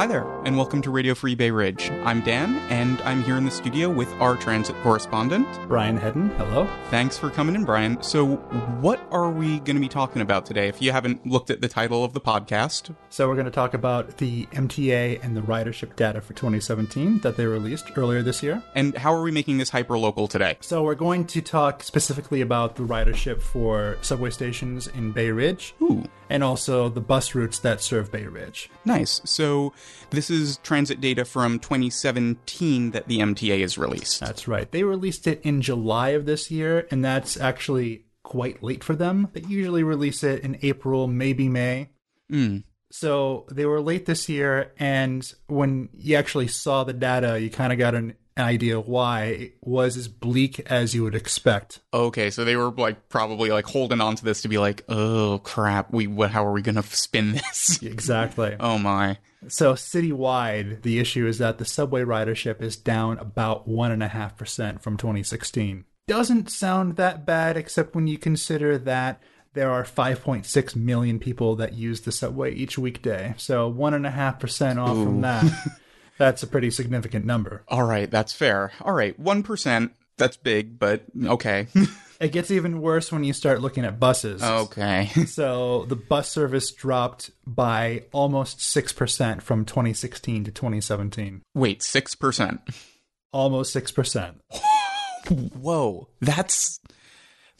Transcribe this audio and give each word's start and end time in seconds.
Hi 0.00 0.06
there, 0.06 0.24
and 0.46 0.56
welcome 0.56 0.80
to 0.80 0.90
Radio 0.90 1.14
Free 1.14 1.34
Bay 1.34 1.50
Ridge. 1.50 1.90
I'm 2.06 2.22
Dan, 2.22 2.56
and 2.70 3.02
I'm 3.02 3.22
here 3.22 3.36
in 3.36 3.44
the 3.44 3.50
studio 3.50 3.90
with 3.90 4.10
our 4.14 4.34
transit 4.34 4.74
correspondent. 4.76 5.46
Brian 5.68 5.98
Hedden, 5.98 6.30
hello. 6.38 6.66
Thanks 6.88 7.18
for 7.18 7.28
coming 7.28 7.54
in, 7.54 7.66
Brian. 7.66 8.02
So, 8.02 8.36
what 8.80 8.98
are 9.10 9.28
we 9.28 9.58
going 9.58 9.76
to 9.76 9.80
be 9.80 9.90
talking 9.90 10.22
about 10.22 10.46
today? 10.46 10.68
If 10.68 10.80
you 10.80 10.90
haven't 10.90 11.26
looked 11.26 11.50
at 11.50 11.60
the 11.60 11.68
title 11.68 12.02
of 12.02 12.14
the 12.14 12.20
podcast, 12.22 12.94
So, 13.10 13.28
we're 13.28 13.34
going 13.34 13.44
to 13.44 13.50
talk 13.50 13.74
about 13.74 14.16
the 14.16 14.46
MTA 14.46 15.22
and 15.22 15.36
the 15.36 15.42
ridership 15.42 15.94
data 15.96 16.22
for 16.22 16.32
2017 16.32 17.18
that 17.18 17.36
they 17.36 17.44
released 17.44 17.92
earlier 17.94 18.22
this 18.22 18.42
year. 18.42 18.62
and 18.74 18.96
how 18.96 19.12
are 19.12 19.20
we 19.20 19.30
making 19.30 19.58
this 19.58 19.68
hyper 19.68 19.98
local 19.98 20.28
today? 20.28 20.56
So, 20.62 20.82
we're 20.82 20.94
going 20.94 21.26
to 21.26 21.42
talk 21.42 21.82
specifically 21.82 22.40
about 22.40 22.76
the 22.76 22.84
ridership 22.84 23.42
for 23.42 23.98
subway 24.00 24.30
stations 24.30 24.86
in 24.86 25.12
Bay 25.12 25.30
Ridge 25.30 25.74
Ooh, 25.82 26.04
and 26.30 26.42
also 26.42 26.88
the 26.88 27.02
bus 27.02 27.34
routes 27.34 27.58
that 27.58 27.82
serve 27.82 28.10
Bay 28.10 28.24
Ridge. 28.24 28.70
nice. 28.86 29.20
So, 29.26 29.74
this 30.10 30.30
is 30.30 30.58
transit 30.58 31.00
data 31.00 31.24
from 31.24 31.58
2017 31.58 32.90
that 32.90 33.08
the 33.08 33.18
MTA 33.18 33.60
has 33.60 33.78
released. 33.78 34.20
That's 34.20 34.48
right. 34.48 34.70
They 34.70 34.84
released 34.84 35.26
it 35.26 35.40
in 35.42 35.62
July 35.62 36.10
of 36.10 36.26
this 36.26 36.50
year, 36.50 36.86
and 36.90 37.04
that's 37.04 37.38
actually 37.38 38.06
quite 38.22 38.62
late 38.62 38.84
for 38.84 38.94
them. 38.94 39.28
They 39.32 39.42
usually 39.42 39.82
release 39.82 40.22
it 40.22 40.42
in 40.42 40.58
April, 40.62 41.06
maybe 41.06 41.48
May. 41.48 41.90
Mm. 42.30 42.64
So 42.90 43.46
they 43.50 43.66
were 43.66 43.80
late 43.80 44.06
this 44.06 44.28
year, 44.28 44.72
and 44.78 45.32
when 45.46 45.88
you 45.96 46.16
actually 46.16 46.48
saw 46.48 46.84
the 46.84 46.92
data, 46.92 47.40
you 47.40 47.50
kind 47.50 47.72
of 47.72 47.78
got 47.78 47.94
an 47.94 48.16
idea 48.40 48.80
why 48.80 49.24
it 49.24 49.54
was 49.62 49.96
as 49.96 50.08
bleak 50.08 50.60
as 50.60 50.94
you 50.94 51.02
would 51.04 51.14
expect. 51.14 51.80
Okay, 51.92 52.30
so 52.30 52.44
they 52.44 52.56
were 52.56 52.70
like 52.70 53.08
probably 53.08 53.50
like 53.50 53.66
holding 53.66 54.00
on 54.00 54.16
to 54.16 54.24
this 54.24 54.42
to 54.42 54.48
be 54.48 54.58
like, 54.58 54.84
oh 54.88 55.40
crap, 55.44 55.92
we 55.92 56.06
what? 56.06 56.30
How 56.30 56.46
are 56.46 56.52
we 56.52 56.62
to 56.62 56.82
spin 56.82 57.32
this? 57.32 57.80
Exactly. 57.90 58.56
oh 58.58 58.78
my. 58.78 59.18
So 59.48 59.74
citywide, 59.74 60.82
the 60.82 60.98
issue 60.98 61.26
is 61.26 61.38
that 61.38 61.58
the 61.58 61.64
subway 61.64 62.02
ridership 62.02 62.60
is 62.60 62.76
down 62.76 63.18
about 63.18 63.66
one 63.66 63.90
and 63.90 64.02
a 64.02 64.08
half 64.08 64.36
percent 64.36 64.82
from 64.82 64.96
2016. 64.96 65.84
Doesn't 66.06 66.50
sound 66.50 66.96
that 66.96 67.24
bad, 67.24 67.56
except 67.56 67.94
when 67.94 68.06
you 68.06 68.18
consider 68.18 68.76
that 68.78 69.22
there 69.52 69.70
are 69.70 69.84
5.6 69.84 70.76
million 70.76 71.18
people 71.18 71.56
that 71.56 71.72
use 71.74 72.02
the 72.02 72.12
subway 72.12 72.52
each 72.54 72.78
weekday. 72.78 73.34
So 73.36 73.68
one 73.68 73.94
and 73.94 74.06
a 74.06 74.10
half 74.10 74.38
percent 74.38 74.78
off 74.78 74.96
from 74.96 75.22
that. 75.22 75.44
That's 76.20 76.42
a 76.42 76.46
pretty 76.46 76.70
significant 76.70 77.24
number. 77.24 77.62
All 77.66 77.82
right, 77.82 78.10
that's 78.10 78.34
fair. 78.34 78.72
All 78.82 78.92
right, 78.92 79.18
1%, 79.18 79.90
that's 80.18 80.36
big, 80.36 80.78
but 80.78 81.04
okay. 81.24 81.66
It 82.20 82.32
gets 82.32 82.50
even 82.50 82.82
worse 82.82 83.10
when 83.10 83.24
you 83.24 83.32
start 83.32 83.62
looking 83.62 83.86
at 83.86 83.98
buses. 83.98 84.42
okay. 84.42 85.08
So 85.26 85.86
the 85.86 85.96
bus 85.96 86.28
service 86.28 86.70
dropped 86.70 87.30
by 87.46 88.04
almost 88.12 88.58
6% 88.58 89.40
from 89.40 89.64
2016 89.64 90.44
to 90.44 90.50
2017. 90.50 91.40
Wait, 91.54 91.80
6%. 91.80 92.58
Almost 93.32 93.74
6%. 93.74 94.34
Whoa, 95.54 96.08
that's 96.20 96.79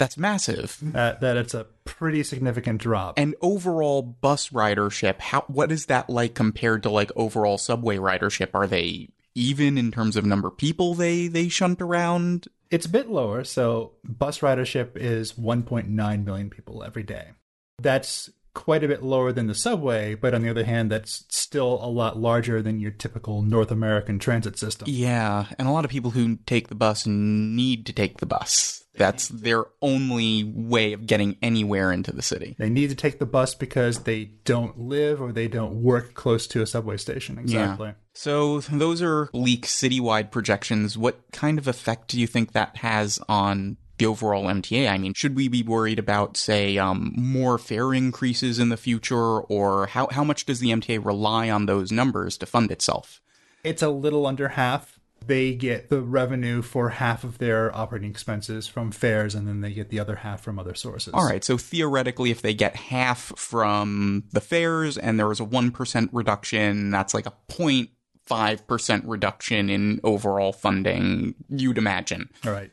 that's 0.01 0.17
massive. 0.17 0.79
That, 0.81 1.21
that 1.21 1.37
it's 1.37 1.53
a 1.53 1.67
pretty 1.85 2.23
significant 2.23 2.81
drop. 2.81 3.19
And 3.19 3.35
overall 3.43 4.01
bus 4.01 4.49
ridership, 4.49 5.21
how 5.21 5.43
what 5.43 5.71
is 5.71 5.87
that 5.87 6.09
like 6.09 6.35
compared 6.35 6.83
to 6.85 6.91
like 6.91 7.13
overall 7.15 7.59
subway 7.59 7.99
ridership? 7.99 8.49
Are 8.55 8.67
they 8.67 9.11
even 9.35 9.77
in 9.77 9.93
terms 9.93 10.17
of 10.17 10.25
number 10.25 10.49
of 10.49 10.57
people 10.57 10.95
they 10.95 11.29
they 11.29 11.49
shunt 11.49 11.83
around? 11.83 12.49
It's 12.71 12.87
a 12.87 12.89
bit 12.91 13.11
lower. 13.11 13.45
So 13.45 13.93
bus 14.03 14.39
ridership 14.39 14.97
is 14.97 15.35
1.9 15.35 16.25
million 16.25 16.49
people 16.51 16.83
every 16.83 17.03
day. 17.03 17.33
That's 17.79 18.31
quite 18.55 18.85
a 18.85 18.89
bit 18.89 19.03
lower 19.03 19.33
than 19.33 19.47
the 19.47 19.55
subway, 19.55 20.15
but 20.15 20.35
on 20.35 20.43
the 20.43 20.51
other 20.51 20.65
hand, 20.65 20.91
that's 20.91 21.25
still 21.29 21.79
a 21.83 21.87
lot 21.87 22.19
larger 22.19 22.63
than 22.63 22.81
your 22.81 22.91
typical 22.91 23.43
North 23.43 23.71
American 23.71 24.19
transit 24.19 24.59
system. 24.59 24.89
Yeah, 24.91 25.47
and 25.59 25.69
a 25.69 25.73
lot 25.73 25.85
of 25.85 25.91
people 25.91 26.11
who 26.11 26.37
take 26.47 26.69
the 26.69 26.75
bus 26.75 27.07
need 27.07 27.87
to 27.87 27.93
take 27.93 28.19
the 28.19 28.27
bus. 28.27 28.85
That's 28.95 29.29
their 29.29 29.65
only 29.81 30.45
way 30.45 30.93
of 30.93 31.07
getting 31.07 31.37
anywhere 31.41 31.93
into 31.93 32.13
the 32.13 32.23
city. 32.23 32.57
They 32.59 32.69
need 32.69 32.91
to 32.91 32.97
take 32.97 33.19
the 33.19 33.27
bus 33.27 33.55
because 33.55 34.01
they 34.01 34.25
don't 34.45 34.79
live 34.79 35.23
or 35.23 35.33
they 35.33 35.49
don't 35.49 35.83
work 35.83 36.15
close 36.15 36.47
to 36.49 36.61
a 36.61 36.67
subway 36.67 36.97
station. 36.97 37.39
Exactly. 37.39 37.95
So 38.15 38.61
those 38.61 39.01
are 39.01 39.27
bleak 39.27 39.67
citywide 39.67 40.31
projections. 40.31 40.99
What 40.99 41.21
kind 41.33 41.59
of 41.59 41.69
effect 41.69 42.09
do 42.09 42.21
you 42.21 42.27
think 42.27 42.53
that 42.53 42.77
has 42.79 43.21
on 43.29 43.77
the 44.01 44.07
overall 44.07 44.47
MTA? 44.47 44.91
I 44.91 44.99
mean, 44.99 45.15
should 45.15 45.37
we 45.37 45.47
be 45.47 45.63
worried 45.63 46.01
about, 46.01 46.37
say, 46.37 46.77
um, 46.77 47.15
more 47.17 47.57
fare 47.57 47.95
increases 47.95 48.59
in 48.59 48.71
the 48.71 48.77
future, 48.77 49.41
or 49.41 49.87
how 49.87 50.09
how 50.11 50.25
much 50.25 50.45
does 50.45 50.59
the 50.59 50.71
MTA 50.71 51.05
rely 51.05 51.49
on 51.49 51.67
those 51.67 51.93
numbers 51.93 52.37
to 52.39 52.47
fund 52.47 52.73
itself? 52.73 53.21
It's 53.63 53.83
a 53.83 53.91
little 53.91 54.27
under 54.27 54.49
half. 54.49 54.99
They 55.27 55.55
get 55.55 55.91
the 55.91 56.01
revenue 56.01 56.63
for 56.63 56.89
half 56.89 57.25
of 57.25 57.39
their 57.39 57.77
operating 57.77 58.11
expenses 58.11 58.67
from 58.67 58.91
fares, 58.91 59.35
and 59.35 59.47
then 59.47 59.61
they 59.61 59.73
get 59.73 59.91
the 59.91 60.01
other 60.01 60.17
half 60.17 60.41
from 60.41 60.59
other 60.59 60.75
sources. 60.75 61.13
All 61.13 61.27
right, 61.27 61.45
so 61.45 61.59
theoretically, 61.59 62.31
if 62.31 62.43
they 62.43 62.55
get 62.55 62.75
half 62.75 63.33
from 63.37 64.25
the 64.33 64.41
fares 64.41 64.97
and 64.97 65.19
there 65.19 65.29
was 65.29 65.39
a 65.39 65.45
one 65.45 65.71
percent 65.71 66.11
reduction, 66.13 66.91
that's 66.91 67.15
like 67.15 67.27
a 67.27 67.35
point 67.49 67.91
five 68.25 68.67
percent 68.67 69.05
reduction 69.05 69.69
in 69.69 70.01
overall 70.03 70.53
funding. 70.53 71.35
You'd 71.49 71.79
imagine. 71.79 72.31
All 72.47 72.53
right. 72.53 72.71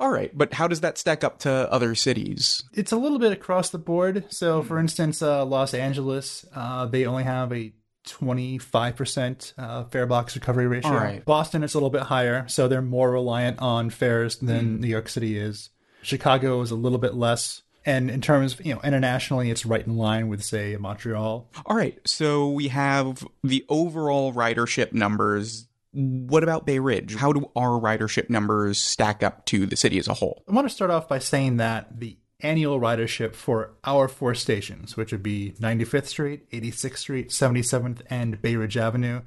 All 0.00 0.10
right, 0.10 0.30
but 0.36 0.54
how 0.54 0.68
does 0.68 0.80
that 0.82 0.96
stack 0.96 1.24
up 1.24 1.40
to 1.40 1.50
other 1.72 1.94
cities? 1.94 2.62
It's 2.72 2.92
a 2.92 2.96
little 2.96 3.18
bit 3.18 3.32
across 3.32 3.70
the 3.70 3.78
board. 3.78 4.26
So, 4.28 4.62
for 4.62 4.78
instance, 4.78 5.22
uh, 5.22 5.44
Los 5.44 5.74
Angeles, 5.74 6.46
uh, 6.54 6.86
they 6.86 7.04
only 7.04 7.24
have 7.24 7.52
a 7.52 7.72
25% 8.08 9.52
uh, 9.58 9.84
fare 9.84 10.06
box 10.06 10.34
recovery 10.34 10.66
ratio. 10.66 10.92
All 10.92 10.96
right. 10.96 11.24
Boston 11.24 11.62
is 11.62 11.74
a 11.74 11.78
little 11.78 11.90
bit 11.90 12.02
higher, 12.02 12.46
so 12.48 12.68
they're 12.68 12.82
more 12.82 13.10
reliant 13.10 13.58
on 13.60 13.90
fares 13.90 14.36
than 14.36 14.80
New 14.80 14.88
York 14.88 15.08
City 15.08 15.38
is. 15.38 15.70
Chicago 16.02 16.60
is 16.60 16.70
a 16.70 16.76
little 16.76 16.98
bit 16.98 17.14
less. 17.14 17.62
And 17.84 18.10
in 18.10 18.20
terms 18.20 18.54
of, 18.54 18.66
you 18.66 18.74
know, 18.74 18.80
internationally, 18.82 19.50
it's 19.50 19.64
right 19.64 19.86
in 19.86 19.96
line 19.96 20.28
with, 20.28 20.44
say, 20.44 20.76
Montreal. 20.76 21.48
All 21.64 21.76
right, 21.76 21.98
so 22.04 22.50
we 22.50 22.68
have 22.68 23.26
the 23.42 23.64
overall 23.68 24.32
ridership 24.32 24.92
numbers. 24.92 25.67
What 26.00 26.44
about 26.44 26.64
Bay 26.64 26.78
Ridge? 26.78 27.16
How 27.16 27.32
do 27.32 27.50
our 27.56 27.80
ridership 27.80 28.30
numbers 28.30 28.78
stack 28.78 29.24
up 29.24 29.44
to 29.46 29.66
the 29.66 29.74
city 29.74 29.98
as 29.98 30.06
a 30.06 30.14
whole? 30.14 30.44
I 30.48 30.52
want 30.52 30.68
to 30.68 30.72
start 30.72 30.92
off 30.92 31.08
by 31.08 31.18
saying 31.18 31.56
that 31.56 31.98
the 31.98 32.16
annual 32.38 32.78
ridership 32.78 33.34
for 33.34 33.72
our 33.82 34.06
four 34.06 34.36
stations, 34.36 34.96
which 34.96 35.10
would 35.10 35.24
be 35.24 35.56
95th 35.58 36.06
Street, 36.06 36.48
86th 36.52 36.98
Street, 36.98 37.28
77th, 37.30 38.02
and 38.08 38.40
Bay 38.40 38.54
Ridge 38.54 38.76
Avenue, 38.76 39.22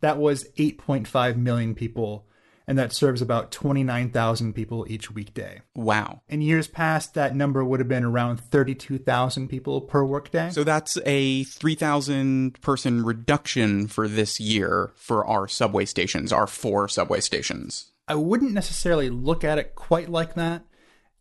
that 0.00 0.18
was 0.18 0.48
8.5 0.58 1.36
million 1.36 1.76
people, 1.76 2.26
and 2.68 2.78
that 2.78 2.92
serves 2.92 3.22
about 3.22 3.50
29,000 3.50 4.52
people 4.52 4.86
each 4.90 5.10
weekday. 5.10 5.62
Wow. 5.74 6.20
In 6.28 6.42
years 6.42 6.68
past, 6.68 7.14
that 7.14 7.34
number 7.34 7.64
would 7.64 7.80
have 7.80 7.88
been 7.88 8.04
around 8.04 8.38
32,000 8.38 9.48
people 9.48 9.80
per 9.80 10.04
workday. 10.04 10.50
So 10.50 10.64
that's 10.64 10.98
a 11.06 11.44
3,000 11.44 12.60
person 12.60 13.04
reduction 13.04 13.86
for 13.86 14.06
this 14.06 14.38
year 14.38 14.92
for 14.96 15.26
our 15.26 15.48
subway 15.48 15.86
stations, 15.86 16.30
our 16.30 16.46
four 16.46 16.88
subway 16.88 17.20
stations. 17.20 17.90
I 18.06 18.16
wouldn't 18.16 18.52
necessarily 18.52 19.08
look 19.08 19.44
at 19.44 19.58
it 19.58 19.74
quite 19.74 20.10
like 20.10 20.34
that. 20.34 20.62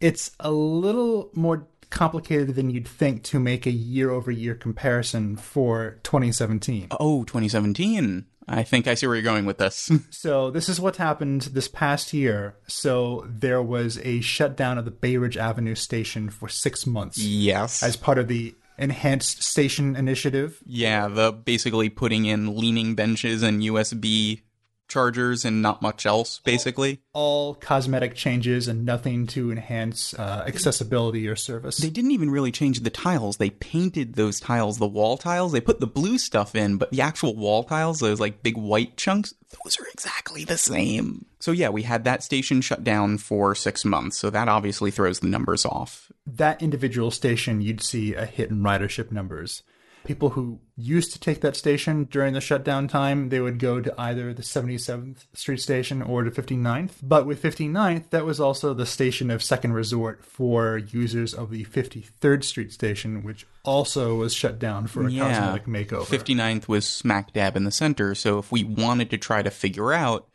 It's 0.01 0.31
a 0.41 0.51
little 0.51 1.31
more 1.33 1.67
complicated 1.89 2.55
than 2.55 2.69
you'd 2.69 2.87
think 2.87 3.23
to 3.23 3.39
make 3.39 3.65
a 3.65 3.71
year 3.71 4.11
over 4.11 4.31
year 4.31 4.53
comparison 4.53 5.37
for 5.37 5.99
2017. 6.03 6.87
Oh, 6.99 7.23
2017. 7.23 8.25
I 8.47 8.63
think 8.63 8.87
I 8.87 8.93
see 8.93 9.07
where 9.07 9.15
you're 9.15 9.23
going 9.23 9.45
with 9.45 9.57
this. 9.57 9.91
So, 10.09 10.51
this 10.51 10.69
is 10.69 10.79
what 10.79 10.97
happened 10.97 11.41
this 11.53 11.67
past 11.67 12.13
year. 12.13 12.55
So, 12.67 13.25
there 13.27 13.61
was 13.61 13.99
a 14.03 14.21
shutdown 14.21 14.77
of 14.77 14.85
the 14.85 14.91
Bay 14.91 15.17
Ridge 15.17 15.37
Avenue 15.37 15.75
station 15.75 16.29
for 16.29 16.47
six 16.47 16.87
months 16.87 17.17
yes. 17.17 17.83
as 17.83 17.95
part 17.95 18.17
of 18.17 18.27
the 18.27 18.55
Enhanced 18.77 19.43
Station 19.43 19.95
Initiative. 19.95 20.59
yeah, 20.65 21.07
the 21.07 21.31
basically 21.31 21.89
putting 21.89 22.25
in 22.25 22.55
leaning 22.55 22.95
benches 22.95 23.43
and 23.43 23.61
USB 23.61 24.41
chargers 24.87 25.45
and 25.45 25.61
not 25.61 25.81
much 25.81 26.05
else, 26.05 26.39
basically. 26.43 27.01
All 27.13 27.55
cosmetic 27.55 28.15
changes 28.15 28.67
and 28.67 28.85
nothing 28.85 29.27
to 29.27 29.51
enhance 29.51 30.13
uh, 30.13 30.43
accessibility 30.47 31.27
or 31.27 31.35
service. 31.35 31.77
They 31.77 31.89
didn't 31.89 32.11
even 32.11 32.29
really 32.29 32.51
change 32.51 32.79
the 32.79 32.89
tiles. 32.89 33.37
They 33.37 33.49
painted 33.49 34.15
those 34.15 34.39
tiles, 34.39 34.77
the 34.77 34.87
wall 34.87 35.17
tiles. 35.17 35.51
They 35.51 35.61
put 35.61 35.79
the 35.79 35.87
blue 35.87 36.17
stuff 36.17 36.55
in, 36.55 36.77
but 36.77 36.91
the 36.91 37.01
actual 37.01 37.35
wall 37.35 37.63
tiles, 37.63 37.99
those 37.99 38.19
like 38.19 38.43
big 38.43 38.57
white 38.57 38.97
chunks, 38.97 39.33
those 39.63 39.79
are 39.79 39.87
exactly 39.93 40.43
the 40.43 40.57
same. 40.57 41.25
So 41.39 41.51
yeah, 41.51 41.69
we 41.69 41.83
had 41.83 42.03
that 42.03 42.23
station 42.23 42.61
shut 42.61 42.83
down 42.83 43.17
for 43.17 43.55
six 43.55 43.85
months. 43.85 44.17
So 44.17 44.29
that 44.29 44.47
obviously 44.49 44.91
throws 44.91 45.19
the 45.19 45.27
numbers 45.27 45.65
off. 45.65 46.11
that 46.25 46.61
individual 46.61 47.11
station, 47.11 47.61
you'd 47.61 47.81
see 47.81 48.13
a 48.13 48.25
hit 48.25 48.49
in 48.49 48.61
ridership 48.61 49.11
numbers. 49.11 49.63
People 50.05 50.29
who 50.29 50.59
used 50.77 51.11
to 51.11 51.19
take 51.19 51.41
that 51.41 51.57
station 51.57 52.05
during 52.05 52.33
the 52.33 52.39
shutdown 52.39 52.87
time, 52.87 53.27
they 53.27 53.41
would 53.41 53.59
go 53.59 53.81
to 53.81 53.93
either 53.99 54.33
the 54.33 54.41
77th 54.41 55.25
Street 55.33 55.59
station 55.59 56.01
or 56.01 56.23
to 56.23 56.31
59th. 56.31 56.91
But 57.03 57.25
with 57.25 57.41
59th, 57.41 58.11
that 58.11 58.23
was 58.25 58.39
also 58.39 58.73
the 58.73 58.85
station 58.85 59.29
of 59.29 59.43
second 59.43 59.73
resort 59.73 60.23
for 60.23 60.77
users 60.77 61.33
of 61.33 61.51
the 61.51 61.65
53rd 61.65 62.43
Street 62.45 62.71
station, 62.71 63.21
which 63.21 63.45
also 63.65 64.15
was 64.15 64.33
shut 64.33 64.59
down 64.59 64.87
for 64.87 65.05
a 65.05 65.11
Yeah. 65.11 65.33
cosmetic 65.33 65.65
makeover. 65.65 66.05
59th 66.05 66.69
was 66.69 66.87
smack 66.87 67.33
dab 67.33 67.57
in 67.57 67.65
the 67.65 67.71
center, 67.71 68.15
so 68.15 68.39
if 68.39 68.49
we 68.49 68.63
wanted 68.63 69.09
to 69.09 69.17
try 69.17 69.41
to 69.41 69.51
figure 69.51 69.91
out 69.91 70.29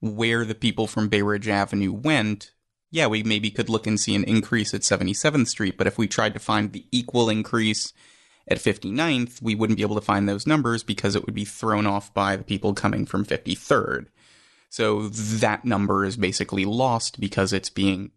where 0.00 0.44
the 0.44 0.54
people 0.54 0.86
from 0.86 1.08
Bay 1.08 1.22
Ridge 1.22 1.48
Avenue 1.48 1.92
went, 1.92 2.50
yeah, 2.90 3.06
we 3.06 3.22
maybe 3.22 3.50
could 3.50 3.70
look 3.70 3.86
and 3.86 3.98
see 3.98 4.14
an 4.14 4.24
increase 4.24 4.74
at 4.74 4.82
77th 4.82 5.48
Street, 5.48 5.78
but 5.78 5.86
if 5.86 5.96
we 5.96 6.06
tried 6.06 6.34
to 6.34 6.38
find 6.40 6.72
the 6.72 6.84
equal 6.92 7.30
increase 7.30 7.94
at 8.48 8.58
59th, 8.58 9.42
we 9.42 9.54
wouldn't 9.54 9.76
be 9.76 9.82
able 9.82 9.96
to 9.96 10.00
find 10.00 10.28
those 10.28 10.46
numbers 10.46 10.82
because 10.82 11.16
it 11.16 11.26
would 11.26 11.34
be 11.34 11.44
thrown 11.44 11.86
off 11.86 12.14
by 12.14 12.36
the 12.36 12.44
people 12.44 12.74
coming 12.74 13.06
from 13.06 13.24
53rd. 13.24 14.06
So 14.68 15.08
that 15.08 15.64
number 15.64 16.04
is 16.04 16.16
basically 16.16 16.64
lost 16.64 17.18
because 17.18 17.52
it's 17.52 17.70
being 17.70 18.10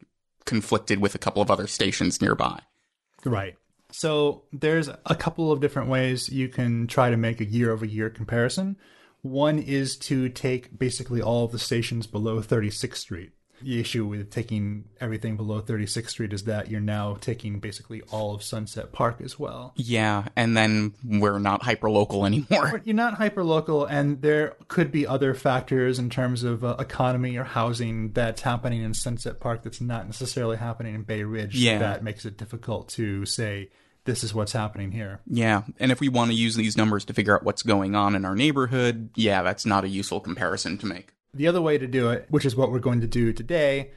conflicted 0.45 0.99
with 0.99 1.15
a 1.15 1.19
couple 1.19 1.41
of 1.41 1.51
other 1.51 1.67
stations 1.67 2.21
nearby. 2.21 2.59
Right. 3.25 3.55
So 3.91 4.43
there's 4.51 4.89
a 5.05 5.15
couple 5.15 5.51
of 5.51 5.61
different 5.61 5.89
ways 5.89 6.29
you 6.29 6.47
can 6.47 6.87
try 6.87 7.09
to 7.09 7.17
make 7.17 7.41
a 7.41 7.45
year 7.45 7.71
over 7.71 7.85
year 7.85 8.09
comparison. 8.09 8.77
One 9.21 9.59
is 9.59 9.97
to 9.97 10.29
take 10.29 10.77
basically 10.77 11.21
all 11.21 11.45
of 11.45 11.51
the 11.51 11.59
stations 11.59 12.07
below 12.07 12.41
36th 12.41 12.95
Street. 12.95 13.31
The 13.61 13.79
issue 13.79 14.05
with 14.05 14.29
taking 14.31 14.85
everything 14.99 15.37
below 15.37 15.61
36th 15.61 16.09
Street 16.09 16.33
is 16.33 16.43
that 16.43 16.69
you're 16.69 16.79
now 16.79 17.17
taking 17.19 17.59
basically 17.59 18.01
all 18.11 18.33
of 18.35 18.43
Sunset 18.43 18.91
Park 18.91 19.21
as 19.21 19.37
well. 19.37 19.73
Yeah, 19.75 20.25
and 20.35 20.55
then 20.55 20.93
we're 21.03 21.39
not 21.39 21.63
hyperlocal 21.63 22.25
anymore. 22.25 22.71
But 22.71 22.87
you're 22.87 22.95
not 22.95 23.19
hyperlocal, 23.19 23.87
and 23.89 24.21
there 24.21 24.55
could 24.67 24.91
be 24.91 25.05
other 25.05 25.33
factors 25.33 25.99
in 25.99 26.09
terms 26.09 26.43
of 26.43 26.63
uh, 26.63 26.75
economy 26.79 27.37
or 27.37 27.43
housing 27.43 28.11
that's 28.11 28.41
happening 28.41 28.83
in 28.83 28.93
Sunset 28.93 29.39
Park 29.39 29.63
that's 29.63 29.81
not 29.81 30.05
necessarily 30.05 30.57
happening 30.57 30.95
in 30.95 31.03
Bay 31.03 31.23
Ridge. 31.23 31.55
Yeah. 31.55 31.79
That 31.79 32.03
makes 32.03 32.25
it 32.25 32.37
difficult 32.37 32.89
to 32.89 33.25
say 33.25 33.69
this 34.05 34.23
is 34.23 34.33
what's 34.33 34.53
happening 34.53 34.91
here. 34.91 35.19
Yeah, 35.27 35.63
and 35.79 35.91
if 35.91 35.99
we 35.99 36.09
want 36.09 36.31
to 36.31 36.35
use 36.35 36.55
these 36.55 36.77
numbers 36.77 37.05
to 37.05 37.13
figure 37.13 37.35
out 37.35 37.43
what's 37.43 37.61
going 37.61 37.95
on 37.95 38.15
in 38.15 38.25
our 38.25 38.35
neighborhood, 38.35 39.09
yeah, 39.15 39.43
that's 39.43 39.65
not 39.65 39.83
a 39.83 39.89
useful 39.89 40.19
comparison 40.19 40.77
to 40.79 40.85
make. 40.85 41.13
The 41.33 41.47
other 41.47 41.61
way 41.61 41.77
to 41.77 41.87
do 41.87 42.09
it, 42.09 42.25
which 42.29 42.45
is 42.45 42.55
what 42.55 42.71
we're 42.71 42.79
going 42.79 43.01
to 43.01 43.07
do 43.07 43.33
today, 43.33 43.91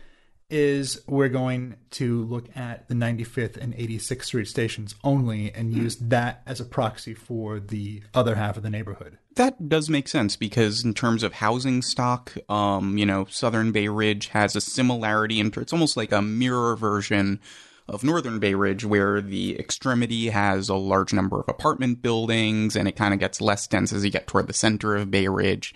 is 0.52 1.00
we're 1.06 1.30
going 1.30 1.76
to 1.90 2.24
look 2.24 2.54
at 2.54 2.86
the 2.88 2.94
95th 2.94 3.56
and 3.56 3.74
86th 3.74 4.24
Street 4.24 4.46
stations 4.46 4.94
only 5.02 5.50
and 5.50 5.72
use 5.72 5.96
that 5.96 6.42
as 6.46 6.60
a 6.60 6.64
proxy 6.66 7.14
for 7.14 7.58
the 7.58 8.02
other 8.12 8.34
half 8.34 8.58
of 8.58 8.62
the 8.62 8.68
neighborhood. 8.68 9.16
That 9.36 9.70
does 9.70 9.88
make 9.88 10.08
sense 10.08 10.36
because 10.36 10.84
in 10.84 10.92
terms 10.92 11.22
of 11.22 11.32
housing 11.32 11.80
stock, 11.80 12.34
um, 12.50 12.98
you 12.98 13.06
know, 13.06 13.24
Southern 13.30 13.72
Bay 13.72 13.88
Ridge 13.88 14.28
has 14.28 14.54
a 14.54 14.60
similarity 14.60 15.40
in 15.40 15.50
it's 15.56 15.72
almost 15.72 15.96
like 15.96 16.12
a 16.12 16.20
mirror 16.20 16.76
version 16.76 17.40
of 17.88 18.04
Northern 18.04 18.38
Bay 18.38 18.52
Ridge 18.52 18.84
where 18.84 19.22
the 19.22 19.58
extremity 19.58 20.28
has 20.28 20.68
a 20.68 20.74
large 20.74 21.14
number 21.14 21.40
of 21.40 21.48
apartment 21.48 22.02
buildings 22.02 22.76
and 22.76 22.86
it 22.86 22.96
kind 22.96 23.14
of 23.14 23.20
gets 23.20 23.40
less 23.40 23.66
dense 23.66 23.90
as 23.90 24.04
you 24.04 24.10
get 24.10 24.26
toward 24.26 24.48
the 24.48 24.52
center 24.52 24.96
of 24.96 25.10
Bay 25.10 25.28
Ridge. 25.28 25.74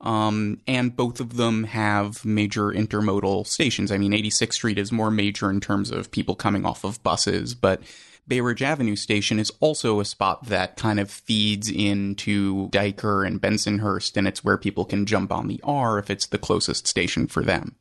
Um, 0.00 0.60
and 0.66 0.94
both 0.94 1.20
of 1.20 1.36
them 1.36 1.64
have 1.64 2.24
major 2.24 2.66
intermodal 2.66 3.46
stations. 3.46 3.90
I 3.90 3.98
mean, 3.98 4.12
86th 4.12 4.52
Street 4.52 4.78
is 4.78 4.92
more 4.92 5.10
major 5.10 5.50
in 5.50 5.60
terms 5.60 5.90
of 5.90 6.10
people 6.10 6.34
coming 6.34 6.66
off 6.66 6.84
of 6.84 7.02
buses, 7.02 7.54
but 7.54 7.80
Bay 8.28 8.40
Ridge 8.40 8.62
Avenue 8.62 8.96
Station 8.96 9.38
is 9.38 9.52
also 9.60 10.00
a 10.00 10.04
spot 10.04 10.46
that 10.46 10.76
kind 10.76 10.98
of 10.98 11.10
feeds 11.10 11.70
into 11.70 12.68
Dyker 12.70 13.26
and 13.26 13.40
Bensonhurst, 13.40 14.16
and 14.16 14.26
it's 14.26 14.42
where 14.42 14.58
people 14.58 14.84
can 14.84 15.06
jump 15.06 15.32
on 15.32 15.46
the 15.46 15.60
R 15.62 15.98
if 15.98 16.10
it's 16.10 16.26
the 16.26 16.38
closest 16.38 16.86
station 16.86 17.26
for 17.26 17.42
them. 17.42 17.76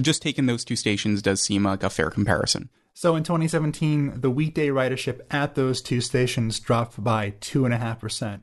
Just 0.00 0.22
taking 0.22 0.46
those 0.46 0.64
two 0.64 0.76
stations 0.76 1.22
does 1.22 1.40
seem 1.40 1.64
like 1.64 1.84
a 1.84 1.90
fair 1.90 2.10
comparison. 2.10 2.70
So 2.94 3.14
in 3.16 3.22
2017, 3.22 4.20
the 4.20 4.30
weekday 4.30 4.68
ridership 4.68 5.20
at 5.30 5.54
those 5.54 5.80
two 5.80 6.00
stations 6.00 6.58
dropped 6.58 7.02
by 7.02 7.32
2.5%, 7.40 8.42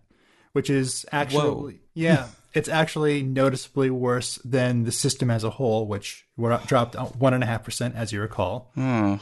which 0.53 0.69
is 0.69 1.06
actually, 1.12 1.81
yeah, 1.94 2.27
it's 2.53 2.69
actually 2.69 3.24
noticeably 3.24 3.89
worse 3.89 4.38
than 4.44 4.83
the 4.83 4.92
system 4.92 5.30
as 5.31 5.44
a 5.44 5.50
whole, 5.51 5.88
which 5.88 6.25
dropped 6.38 6.95
1.5%, 6.95 7.95
as 7.95 8.12
you 8.12 8.21
recall. 8.21 8.71
Oh, 8.77 9.19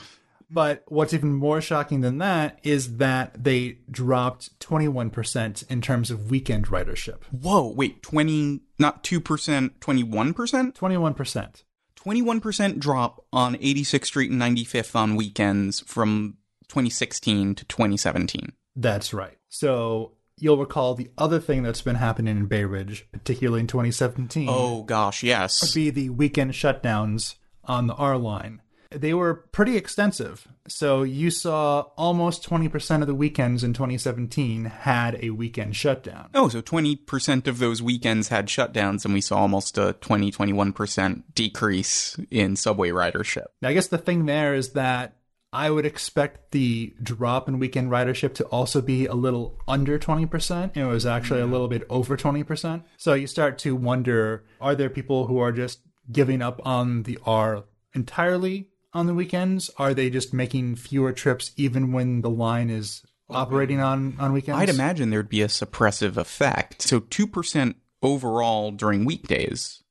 But 0.49 0.83
what's 0.87 1.13
even 1.13 1.33
more 1.33 1.61
shocking 1.61 2.01
than 2.01 2.17
that 2.19 2.59
is 2.63 2.97
that 2.97 3.43
they 3.43 3.77
dropped 3.91 4.59
21% 4.59 5.69
in 5.69 5.81
terms 5.81 6.09
of 6.09 6.31
weekend 6.31 6.67
ridership. 6.67 7.23
whoa, 7.31 7.67
wait, 7.71 8.01
20, 8.01 8.61
not 8.79 9.03
2%, 9.03 9.71
21%? 9.79 10.73
21%. 10.73 11.63
21% 12.05 12.79
drop 12.79 13.25
on 13.33 13.55
86th 13.55 14.05
Street 14.05 14.31
and 14.31 14.41
95th 14.41 14.95
on 14.95 15.15
weekends 15.15 15.81
from 15.81 16.37
2016 16.69 17.55
to 17.55 17.65
2017. 17.65 18.53
That's 18.75 19.13
right. 19.13 19.37
So 19.49 20.13
you'll 20.41 20.57
recall 20.57 20.95
the 20.95 21.09
other 21.17 21.39
thing 21.39 21.63
that's 21.63 21.81
been 21.81 21.95
happening 21.95 22.37
in 22.37 22.45
Bay 22.45 22.63
Ridge, 22.65 23.07
particularly 23.11 23.61
in 23.61 23.67
2017. 23.67 24.47
Oh 24.49 24.83
gosh, 24.83 25.23
yes. 25.23 25.73
be 25.73 25.89
the 25.89 26.09
weekend 26.09 26.51
shutdowns 26.53 27.35
on 27.63 27.87
the 27.87 27.93
R 27.93 28.17
line. 28.17 28.61
They 28.91 29.13
were 29.13 29.35
pretty 29.35 29.77
extensive. 29.77 30.47
So 30.67 31.03
you 31.03 31.29
saw 31.29 31.81
almost 31.95 32.47
20% 32.47 33.01
of 33.01 33.07
the 33.07 33.13
weekends 33.13 33.63
in 33.63 33.73
2017 33.73 34.65
had 34.65 35.19
a 35.23 35.29
weekend 35.29 35.75
shutdown. 35.75 36.29
Oh, 36.33 36.49
so 36.49 36.61
20% 36.61 37.47
of 37.47 37.59
those 37.59 37.83
weekends 37.83 38.29
had 38.29 38.47
shutdowns, 38.47 39.05
and 39.05 39.13
we 39.13 39.21
saw 39.21 39.37
almost 39.39 39.77
a 39.77 39.93
20 39.93 40.31
21% 40.31 41.23
decrease 41.35 42.17
in 42.31 42.55
subway 42.55 42.89
ridership. 42.89 43.45
Now, 43.61 43.69
I 43.69 43.73
guess 43.73 43.87
the 43.87 43.97
thing 43.99 44.25
there 44.25 44.55
is 44.55 44.69
that 44.73 45.18
I 45.51 45.71
would 45.71 45.85
expect 45.85 46.51
the 46.51 46.93
drop 47.01 47.47
in 47.47 47.57
weekend 47.57 47.89
ridership 47.89 48.35
to 48.35 48.45
also 48.45 48.81
be 48.81 49.07
a 49.07 49.15
little 49.15 49.57
under 49.67 49.97
20%. 49.97 50.77
It 50.77 50.85
was 50.85 51.05
actually 51.05 51.41
a 51.41 51.47
little 51.47 51.67
bit 51.67 51.85
over 51.89 52.15
20%. 52.15 52.83
So 52.97 53.13
you 53.13 53.25
start 53.25 53.57
to 53.59 53.75
wonder 53.75 54.45
are 54.61 54.75
there 54.75 54.89
people 54.89 55.25
who 55.25 55.39
are 55.39 55.51
just 55.51 55.79
giving 56.11 56.41
up 56.41 56.61
on 56.65 57.03
the 57.03 57.17
R 57.25 57.63
entirely 57.93 58.69
on 58.93 59.07
the 59.07 59.13
weekends? 59.13 59.71
Are 59.77 59.93
they 59.93 60.11
just 60.11 60.33
making 60.33 60.75
fewer 60.75 61.13
trips 61.13 61.51
even 61.55 61.91
when 61.91 62.21
the 62.21 62.29
line 62.29 62.69
is 62.69 63.03
operating 63.27 63.79
on, 63.79 64.17
on 64.19 64.33
weekends? 64.33 64.61
I'd 64.61 64.69
imagine 64.69 65.09
there'd 65.09 65.29
be 65.29 65.41
a 65.41 65.47
suppressive 65.47 66.15
effect. 66.15 66.83
So 66.83 66.99
2% 66.99 67.73
overall 68.03 68.71
during 68.71 69.03
weekdays 69.03 69.81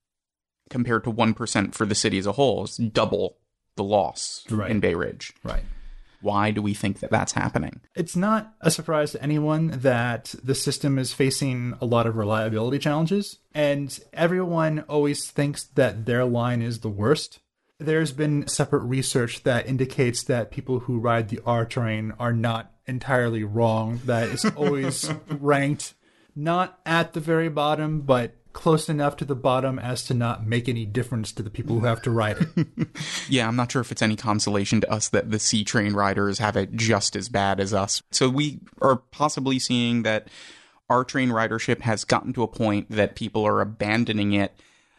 compared 0.70 1.02
to 1.02 1.12
1% 1.12 1.74
for 1.74 1.84
the 1.84 1.94
city 1.96 2.18
as 2.18 2.26
a 2.26 2.32
whole 2.32 2.64
is 2.64 2.76
double 2.76 3.38
the 3.78 3.82
loss 3.84 4.44
Right. 4.50 4.70
in 4.70 4.80
Bay 4.80 4.94
Ridge. 4.94 5.32
Right. 5.42 5.62
Why 6.20 6.50
do 6.50 6.60
we 6.60 6.74
think 6.74 6.98
that 7.00 7.10
that's 7.12 7.32
happening? 7.32 7.80
It's 7.94 8.16
not 8.16 8.52
a 8.60 8.70
surprise 8.72 9.12
to 9.12 9.22
anyone 9.22 9.68
that 9.82 10.34
the 10.42 10.54
system 10.56 10.98
is 10.98 11.12
facing 11.14 11.74
a 11.80 11.86
lot 11.86 12.06
of 12.08 12.16
reliability 12.16 12.80
challenges, 12.80 13.38
and 13.54 13.96
everyone 14.12 14.80
always 14.88 15.30
thinks 15.30 15.64
that 15.76 16.06
their 16.06 16.24
line 16.24 16.60
is 16.60 16.80
the 16.80 16.88
worst. 16.88 17.38
There's 17.78 18.10
been 18.12 18.48
separate 18.48 18.82
research 18.82 19.44
that 19.44 19.68
indicates 19.68 20.24
that 20.24 20.50
people 20.50 20.80
who 20.80 20.98
ride 20.98 21.28
the 21.28 21.38
R 21.46 21.64
train 21.64 22.12
are 22.18 22.32
not 22.32 22.72
entirely 22.86 23.44
wrong, 23.44 24.00
that 24.06 24.28
it's 24.28 24.44
always 24.44 25.08
ranked 25.30 25.94
not 26.34 26.80
at 26.84 27.12
the 27.12 27.20
very 27.20 27.48
bottom, 27.48 28.00
but 28.00 28.34
close 28.58 28.88
enough 28.88 29.16
to 29.16 29.24
the 29.24 29.36
bottom 29.36 29.78
as 29.78 30.02
to 30.02 30.12
not 30.12 30.44
make 30.44 30.68
any 30.68 30.84
difference 30.84 31.30
to 31.30 31.44
the 31.44 31.48
people 31.48 31.78
who 31.78 31.86
have 31.86 32.02
to 32.02 32.10
ride 32.10 32.36
it. 32.40 32.66
Yeah, 33.28 33.46
I'm 33.46 33.54
not 33.54 33.70
sure 33.70 33.80
if 33.82 33.92
it's 33.92 34.02
any 34.02 34.16
consolation 34.16 34.80
to 34.80 34.90
us 34.90 35.10
that 35.10 35.30
the 35.30 35.38
C 35.38 35.62
train 35.62 35.92
riders 35.92 36.40
have 36.40 36.56
it 36.56 36.72
just 36.72 37.14
as 37.14 37.28
bad 37.28 37.60
as 37.60 37.72
us. 37.72 38.02
So 38.10 38.28
we 38.28 38.58
are 38.82 38.96
possibly 38.96 39.60
seeing 39.60 40.02
that 40.02 40.26
R 40.90 41.04
train 41.04 41.28
ridership 41.28 41.82
has 41.82 42.04
gotten 42.04 42.32
to 42.32 42.42
a 42.42 42.48
point 42.48 42.90
that 42.90 43.14
people 43.14 43.46
are 43.46 43.60
abandoning 43.60 44.32
it 44.32 44.52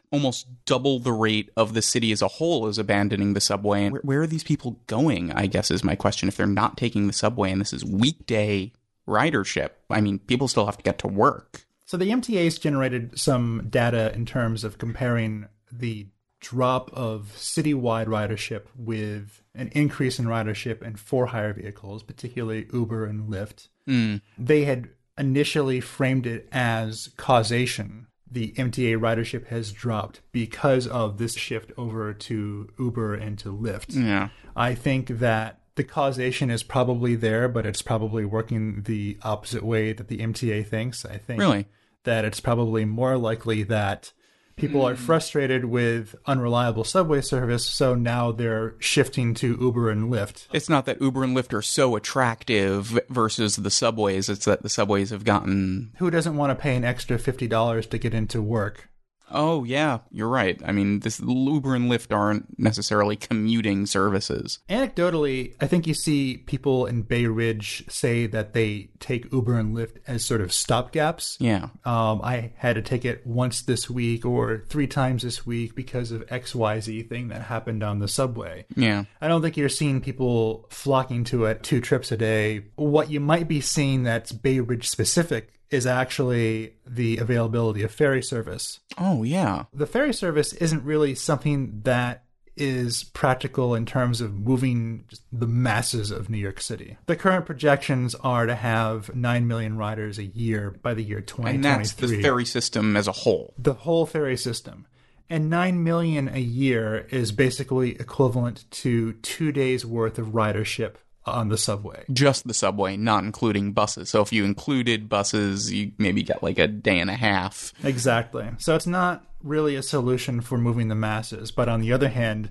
almost 0.09 0.47
double 0.65 0.99
the 0.99 1.11
rate 1.11 1.49
of 1.57 1.73
the 1.73 1.81
city 1.81 2.13
as 2.13 2.21
a 2.21 2.29
whole 2.29 2.67
is 2.67 2.77
abandoning 2.77 3.33
the 3.33 3.41
subway. 3.41 3.83
And 3.83 3.91
where, 3.91 4.01
where 4.03 4.21
are 4.21 4.27
these 4.27 4.43
people 4.43 4.79
going? 4.87 5.33
I 5.33 5.47
guess 5.47 5.69
is 5.69 5.83
my 5.83 5.95
question. 5.95 6.29
If 6.29 6.37
they're 6.37 6.47
not 6.47 6.77
taking 6.77 7.07
the 7.07 7.13
subway 7.13 7.51
and 7.51 7.59
this 7.59 7.73
is 7.73 7.83
weekday 7.83 8.71
ridership, 9.05 9.71
I 9.89 9.99
mean, 9.99 10.19
people 10.19 10.47
still 10.47 10.65
have 10.65 10.77
to 10.77 10.83
get 10.83 10.99
to 10.99 11.07
work. 11.07 11.65
So 11.89 11.97
the 11.97 12.11
MTA's 12.11 12.59
generated 12.59 13.19
some 13.19 13.65
data 13.67 14.13
in 14.13 14.23
terms 14.27 14.63
of 14.63 14.77
comparing 14.77 15.47
the 15.71 16.05
drop 16.39 16.91
of 16.93 17.33
citywide 17.35 18.05
ridership 18.05 18.65
with 18.75 19.41
an 19.55 19.69
increase 19.69 20.19
in 20.19 20.25
ridership 20.25 20.83
in 20.83 20.97
for 20.97 21.25
hire 21.25 21.51
vehicles, 21.51 22.03
particularly 22.03 22.67
Uber 22.71 23.07
and 23.07 23.27
Lyft. 23.27 23.69
Hmm. 23.87 24.17
They 24.37 24.65
had 24.65 24.89
initially 25.17 25.81
framed 25.81 26.27
it 26.27 26.47
as 26.51 27.09
causation. 27.17 28.05
The 28.29 28.51
MTA 28.51 28.99
ridership 28.99 29.47
has 29.47 29.71
dropped 29.71 30.21
because 30.31 30.85
of 30.85 31.17
this 31.17 31.33
shift 31.33 31.71
over 31.75 32.13
to 32.13 32.69
Uber 32.77 33.15
and 33.15 33.39
to 33.39 33.51
Lyft. 33.51 33.95
Yeah. 33.95 34.29
I 34.55 34.75
think 34.75 35.07
that 35.07 35.61
the 35.73 35.83
causation 35.83 36.51
is 36.51 36.61
probably 36.61 37.15
there, 37.15 37.47
but 37.47 37.65
it's 37.65 37.81
probably 37.81 38.25
working 38.25 38.83
the 38.83 39.17
opposite 39.23 39.63
way 39.63 39.91
that 39.93 40.07
the 40.07 40.19
MTA 40.19 40.67
thinks. 40.67 41.03
I 41.03 41.17
think 41.17 41.39
Really? 41.39 41.65
That 42.09 42.25
it's 42.25 42.39
probably 42.39 42.85
more 42.85 43.19
likely 43.19 43.61
that 43.61 44.13
people 44.55 44.81
are 44.81 44.95
hmm. 44.95 45.03
frustrated 45.03 45.65
with 45.65 46.15
unreliable 46.25 46.83
subway 46.83 47.21
service, 47.21 47.63
so 47.63 47.93
now 47.93 48.31
they're 48.31 48.73
shifting 48.79 49.35
to 49.35 49.55
Uber 49.61 49.91
and 49.91 50.11
Lyft. 50.11 50.47
It's 50.51 50.69
not 50.69 50.87
that 50.87 50.99
Uber 50.99 51.23
and 51.23 51.37
Lyft 51.37 51.53
are 51.53 51.61
so 51.61 51.95
attractive 51.95 52.99
versus 53.09 53.57
the 53.57 53.69
subways. 53.69 54.27
It's 54.27 54.45
that 54.45 54.63
the 54.63 54.69
subways 54.69 55.11
have 55.11 55.23
gotten. 55.23 55.91
Who 55.99 56.09
doesn't 56.09 56.35
want 56.35 56.49
to 56.49 56.55
pay 56.55 56.75
an 56.75 56.83
extra 56.83 57.19
$50 57.19 57.87
to 57.91 57.97
get 57.99 58.15
into 58.15 58.41
work? 58.41 58.88
Oh 59.31 59.63
yeah, 59.63 59.99
you're 60.11 60.29
right. 60.29 60.59
I 60.65 60.71
mean, 60.71 60.99
this 60.99 61.19
Uber 61.19 61.75
and 61.75 61.89
Lyft 61.89 62.15
aren't 62.15 62.59
necessarily 62.59 63.15
commuting 63.15 63.85
services. 63.85 64.59
Anecdotally, 64.69 65.55
I 65.59 65.67
think 65.67 65.87
you 65.87 65.93
see 65.93 66.37
people 66.37 66.85
in 66.85 67.03
Bay 67.03 67.25
Ridge 67.25 67.85
say 67.89 68.27
that 68.27 68.53
they 68.53 68.89
take 68.99 69.31
Uber 69.31 69.57
and 69.57 69.75
Lyft 69.75 69.97
as 70.07 70.25
sort 70.25 70.41
of 70.41 70.49
stopgaps. 70.49 71.37
Yeah. 71.39 71.69
Um, 71.85 72.21
I 72.23 72.53
had 72.57 72.75
to 72.75 72.81
take 72.81 73.05
it 73.05 73.25
once 73.25 73.61
this 73.61 73.89
week 73.89 74.25
or 74.25 74.65
three 74.69 74.87
times 74.87 75.23
this 75.23 75.45
week 75.45 75.75
because 75.75 76.11
of 76.11 76.25
XYZ 76.27 77.07
thing 77.09 77.29
that 77.29 77.43
happened 77.43 77.83
on 77.83 77.99
the 77.99 78.07
subway. 78.07 78.65
Yeah. 78.75 79.05
I 79.21 79.27
don't 79.27 79.41
think 79.41 79.57
you're 79.57 79.69
seeing 79.69 80.01
people 80.01 80.67
flocking 80.69 81.23
to 81.25 81.45
it 81.45 81.63
two 81.63 81.81
trips 81.81 82.11
a 82.11 82.17
day. 82.17 82.65
What 82.75 83.09
you 83.09 83.19
might 83.19 83.47
be 83.47 83.61
seeing 83.61 84.03
that's 84.03 84.31
Bay 84.31 84.59
Ridge 84.59 84.89
specific 84.89 85.58
is 85.71 85.85
actually 85.85 86.73
the 86.85 87.17
availability 87.17 87.83
of 87.83 87.91
ferry 87.91 88.23
service. 88.23 88.79
Oh 88.97 89.23
yeah. 89.23 89.65
The 89.73 89.85
ferry 89.85 90.13
service 90.13 90.53
isn't 90.53 90.83
really 90.83 91.15
something 91.15 91.81
that 91.83 92.23
is 92.57 93.05
practical 93.05 93.73
in 93.73 93.85
terms 93.85 94.19
of 94.19 94.33
moving 94.33 95.05
the 95.31 95.47
masses 95.47 96.11
of 96.11 96.29
New 96.29 96.37
York 96.37 96.59
City. 96.59 96.97
The 97.05 97.15
current 97.15 97.45
projections 97.45 98.15
are 98.15 98.45
to 98.45 98.55
have 98.55 99.15
9 99.15 99.47
million 99.47 99.77
riders 99.77 100.17
a 100.19 100.25
year 100.25 100.71
by 100.71 100.93
the 100.93 101.03
year 101.03 101.21
2023. 101.21 101.55
And 101.55 101.63
that's 101.63 101.93
the 101.93 102.21
ferry 102.21 102.45
system 102.45 102.97
as 102.97 103.07
a 103.07 103.13
whole. 103.13 103.53
the 103.57 103.73
whole 103.73 104.05
ferry 104.05 104.35
system. 104.35 104.87
And 105.29 105.49
9 105.49 105.83
million 105.83 106.27
a 106.27 106.39
year 106.39 107.07
is 107.11 107.31
basically 107.31 107.91
equivalent 107.91 108.65
to 108.71 109.13
2 109.13 109.51
days 109.51 109.85
worth 109.85 110.17
of 110.17 110.29
ridership 110.29 110.95
on 111.25 111.49
the 111.49 111.57
subway. 111.57 112.05
Just 112.11 112.47
the 112.47 112.53
subway, 112.53 112.97
not 112.97 113.23
including 113.23 113.71
buses. 113.73 114.09
So 114.09 114.21
if 114.21 114.31
you 114.33 114.45
included 114.45 115.09
buses, 115.09 115.71
you 115.71 115.91
maybe 115.97 116.23
get 116.23 116.41
like 116.41 116.57
a 116.59 116.67
day 116.67 116.99
and 116.99 117.09
a 117.09 117.15
half. 117.15 117.73
Exactly. 117.83 118.49
So 118.57 118.75
it's 118.75 118.87
not 118.87 119.25
really 119.43 119.75
a 119.75 119.83
solution 119.83 120.41
for 120.41 120.57
moving 120.57 120.87
the 120.87 120.95
masses. 120.95 121.51
But 121.51 121.69
on 121.69 121.81
the 121.81 121.93
other 121.93 122.09
hand, 122.09 122.49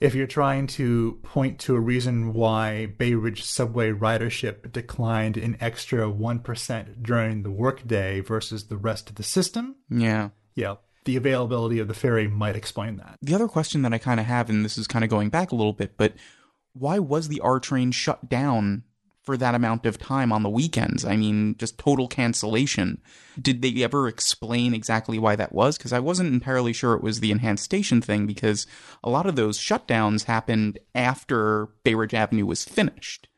if 0.00 0.14
you're 0.14 0.26
trying 0.26 0.66
to 0.68 1.18
point 1.22 1.58
to 1.60 1.74
a 1.74 1.80
reason 1.80 2.34
why 2.34 2.86
Bay 2.86 3.14
Ridge 3.14 3.42
subway 3.44 3.92
ridership 3.92 4.70
declined 4.72 5.36
an 5.36 5.56
extra 5.60 6.10
1% 6.10 7.02
during 7.02 7.42
the 7.42 7.50
workday 7.50 8.20
versus 8.20 8.64
the 8.66 8.76
rest 8.76 9.08
of 9.08 9.16
the 9.16 9.22
system, 9.22 9.76
Yeah. 9.88 10.30
yeah, 10.54 10.74
the 11.04 11.16
availability 11.16 11.78
of 11.78 11.88
the 11.88 11.94
ferry 11.94 12.28
might 12.28 12.56
explain 12.56 12.96
that. 12.96 13.16
The 13.22 13.34
other 13.34 13.48
question 13.48 13.82
that 13.82 13.94
I 13.94 13.98
kind 13.98 14.20
of 14.20 14.26
have, 14.26 14.50
and 14.50 14.64
this 14.64 14.76
is 14.76 14.86
kind 14.86 15.04
of 15.04 15.08
going 15.10 15.30
back 15.30 15.52
a 15.52 15.54
little 15.54 15.72
bit, 15.72 15.96
but 15.96 16.12
why 16.78 16.98
was 16.98 17.28
the 17.28 17.40
R 17.40 17.60
train 17.60 17.90
shut 17.90 18.28
down 18.28 18.84
for 19.22 19.36
that 19.36 19.54
amount 19.54 19.86
of 19.86 19.98
time 19.98 20.32
on 20.32 20.42
the 20.42 20.50
weekends? 20.50 21.04
I 21.04 21.16
mean, 21.16 21.56
just 21.58 21.78
total 21.78 22.06
cancellation. 22.06 23.02
Did 23.40 23.62
they 23.62 23.82
ever 23.82 24.06
explain 24.06 24.74
exactly 24.74 25.18
why 25.18 25.36
that 25.36 25.52
was? 25.52 25.76
Because 25.76 25.92
I 25.92 25.98
wasn't 25.98 26.32
entirely 26.32 26.72
sure 26.72 26.94
it 26.94 27.02
was 27.02 27.20
the 27.20 27.32
enhanced 27.32 27.64
station 27.64 28.00
thing, 28.00 28.26
because 28.26 28.66
a 29.02 29.10
lot 29.10 29.26
of 29.26 29.36
those 29.36 29.58
shutdowns 29.58 30.24
happened 30.24 30.78
after 30.94 31.68
Bay 31.82 31.94
Ridge 31.94 32.14
Avenue 32.14 32.46
was 32.46 32.64
finished. 32.64 33.28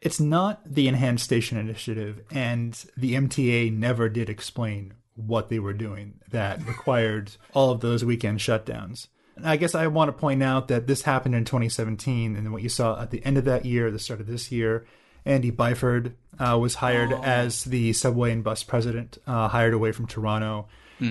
It's 0.00 0.20
not 0.20 0.60
the 0.64 0.88
Enhanced 0.88 1.24
Station 1.24 1.58
Initiative, 1.58 2.22
and 2.30 2.84
the 2.96 3.14
MTA 3.14 3.72
never 3.72 4.08
did 4.08 4.28
explain 4.28 4.94
what 5.14 5.48
they 5.48 5.58
were 5.58 5.72
doing 5.72 6.20
that 6.30 6.64
required 6.66 7.32
all 7.54 7.70
of 7.70 7.80
those 7.80 8.04
weekend 8.04 8.38
shutdowns. 8.38 9.08
And 9.36 9.46
I 9.46 9.56
guess 9.56 9.74
I 9.74 9.86
want 9.86 10.08
to 10.08 10.12
point 10.12 10.42
out 10.42 10.68
that 10.68 10.86
this 10.86 11.02
happened 11.02 11.34
in 11.34 11.44
2017, 11.44 12.36
and 12.36 12.52
what 12.52 12.62
you 12.62 12.68
saw 12.68 13.00
at 13.00 13.10
the 13.10 13.24
end 13.24 13.36
of 13.36 13.44
that 13.44 13.64
year, 13.66 13.90
the 13.90 13.98
start 13.98 14.20
of 14.20 14.26
this 14.26 14.50
year, 14.50 14.86
Andy 15.26 15.52
Byford 15.52 16.14
uh, 16.38 16.56
was 16.58 16.76
hired 16.76 17.12
as 17.12 17.64
the 17.64 17.92
subway 17.92 18.32
and 18.32 18.42
bus 18.42 18.62
president, 18.62 19.18
uh, 19.26 19.48
hired 19.48 19.74
away 19.74 19.92
from 19.92 20.06
Toronto. 20.06 20.68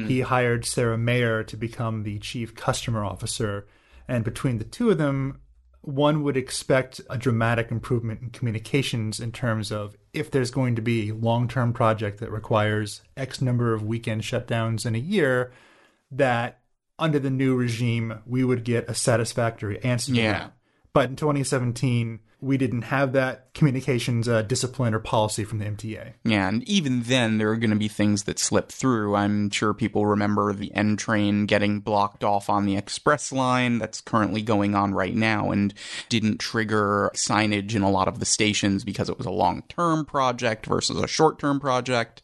He 0.08 0.22
hired 0.22 0.66
Sarah 0.66 0.98
Meyer 0.98 1.44
to 1.44 1.56
become 1.56 2.04
the 2.04 2.18
chief 2.20 2.56
customer 2.56 3.06
officer, 3.06 3.68
and 4.08 4.24
between 4.24 4.58
the 4.58 4.64
two 4.64 4.90
of 4.90 4.98
them, 4.98 5.42
one 5.82 6.24
would 6.24 6.36
expect 6.36 7.00
a 7.12 7.18
dramatic 7.18 7.70
improvement 7.70 8.22
in 8.22 8.32
communications 8.32 9.20
in 9.20 9.32
terms 9.32 9.72
of 9.72 9.96
if 10.14 10.32
there's 10.32 10.50
going 10.50 10.76
to 10.76 10.82
be 10.82 11.10
a 11.10 11.14
long 11.14 11.48
term 11.48 11.74
project 11.74 12.20
that 12.20 12.32
requires 12.32 13.04
X 13.16 13.42
number 13.42 13.74
of 13.76 13.84
weekend 13.84 14.24
shutdowns 14.24 14.88
in 14.88 14.96
a 14.96 15.00
year, 15.00 15.52
that 16.10 16.62
under 16.98 17.20
the 17.20 17.30
new 17.30 17.56
regime, 17.56 18.22
we 18.26 18.44
would 18.44 18.64
get 18.64 18.90
a 18.90 18.96
satisfactory 18.96 19.84
answer. 19.84 20.14
Yeah. 20.14 20.50
But 20.94 21.10
in 21.10 21.16
2017, 21.18 22.22
we 22.40 22.58
didn't 22.58 22.84
have 22.84 23.14
that 23.14 23.54
communications 23.54 24.28
uh, 24.28 24.42
discipline 24.44 24.94
or 24.94 25.00
policy 25.00 25.44
from 25.44 25.60
the 25.60 25.66
MTA. 25.66 26.14
Yeah, 26.24 26.48
and 26.48 26.64
even 26.70 27.04
then, 27.04 27.38
there 27.38 27.50
are 27.50 27.58
going 27.58 27.72
to 27.72 27.76
be 27.76 27.88
things 27.88 28.24
that 28.24 28.40
slip 28.40 28.72
through. 28.72 29.16
I'm 29.16 29.50
sure 29.50 29.74
people 29.74 30.06
remember 30.06 30.54
the 30.54 30.74
N 30.74 30.96
train 30.96 31.48
getting 31.48 31.80
blocked 31.80 32.24
off 32.24 32.50
on 32.50 32.66
the 32.66 32.78
express 32.78 33.32
line 33.32 33.80
that's 33.80 34.00
currently 34.00 34.42
going 34.42 34.76
on 34.76 34.94
right 34.94 35.16
now 35.16 35.52
and 35.52 35.74
didn't 36.08 36.40
trigger 36.40 37.12
signage 37.16 37.74
in 37.76 37.82
a 37.82 37.90
lot 37.90 38.08
of 38.08 38.20
the 38.20 38.26
stations 38.26 38.84
because 38.84 39.10
it 39.10 39.18
was 39.18 39.28
a 39.28 39.32
long 39.32 39.64
term 39.68 40.06
project 40.06 40.66
versus 40.66 41.02
a 41.02 41.08
short 41.08 41.40
term 41.40 41.60
project. 41.60 42.22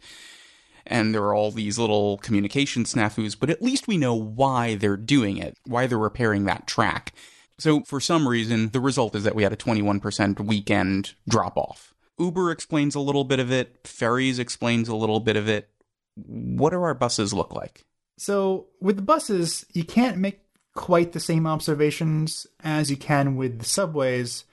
And 0.86 1.14
there 1.14 1.24
are 1.24 1.34
all 1.34 1.52
these 1.52 1.78
little 1.78 2.18
communication 2.18 2.84
snafus, 2.84 3.38
but 3.40 3.50
at 3.50 3.62
least 3.62 3.88
we 3.88 3.98
know 3.98 4.16
why 4.16 4.76
they're 4.76 4.98
doing 4.98 5.38
it, 5.38 5.58
why 5.66 5.88
they're 5.88 5.98
repairing 5.98 6.46
that 6.46 6.68
track. 6.68 7.14
So, 7.60 7.82
for 7.82 8.00
some 8.00 8.28
reason, 8.28 8.70
the 8.70 8.80
result 8.80 9.16
is 9.16 9.24
that 9.24 9.36
we 9.36 9.44
had 9.44 9.54
a 9.54 9.58
21% 9.58 10.40
weekend 10.40 11.14
drop 11.28 11.58
off. 11.58 11.94
Uber 12.18 12.52
explains 12.52 12.96
a 12.96 13.00
little 13.00 13.24
bit 13.24 13.40
of 13.40 13.52
it, 13.52 13.80
Ferries 13.84 14.40
explains 14.40 14.90
a 14.90 14.96
little 14.96 15.20
bit 15.20 15.36
of 15.38 15.48
it. 15.48 15.70
What 16.16 16.72
do 16.72 16.82
our 16.82 16.94
buses 16.94 17.34
look 17.34 17.54
like? 17.54 17.86
So 18.18 18.68
with 18.80 18.96
the 18.96 19.02
buses, 19.02 19.66
you 19.74 19.84
can't 19.84 20.18
make 20.18 20.42
quite 20.76 21.12
the 21.12 21.20
same 21.20 21.48
observations 21.48 22.48
as 22.64 22.90
you 22.90 22.98
can 22.98 23.36
with 23.36 23.60
the 23.60 23.66
subways, 23.66 24.46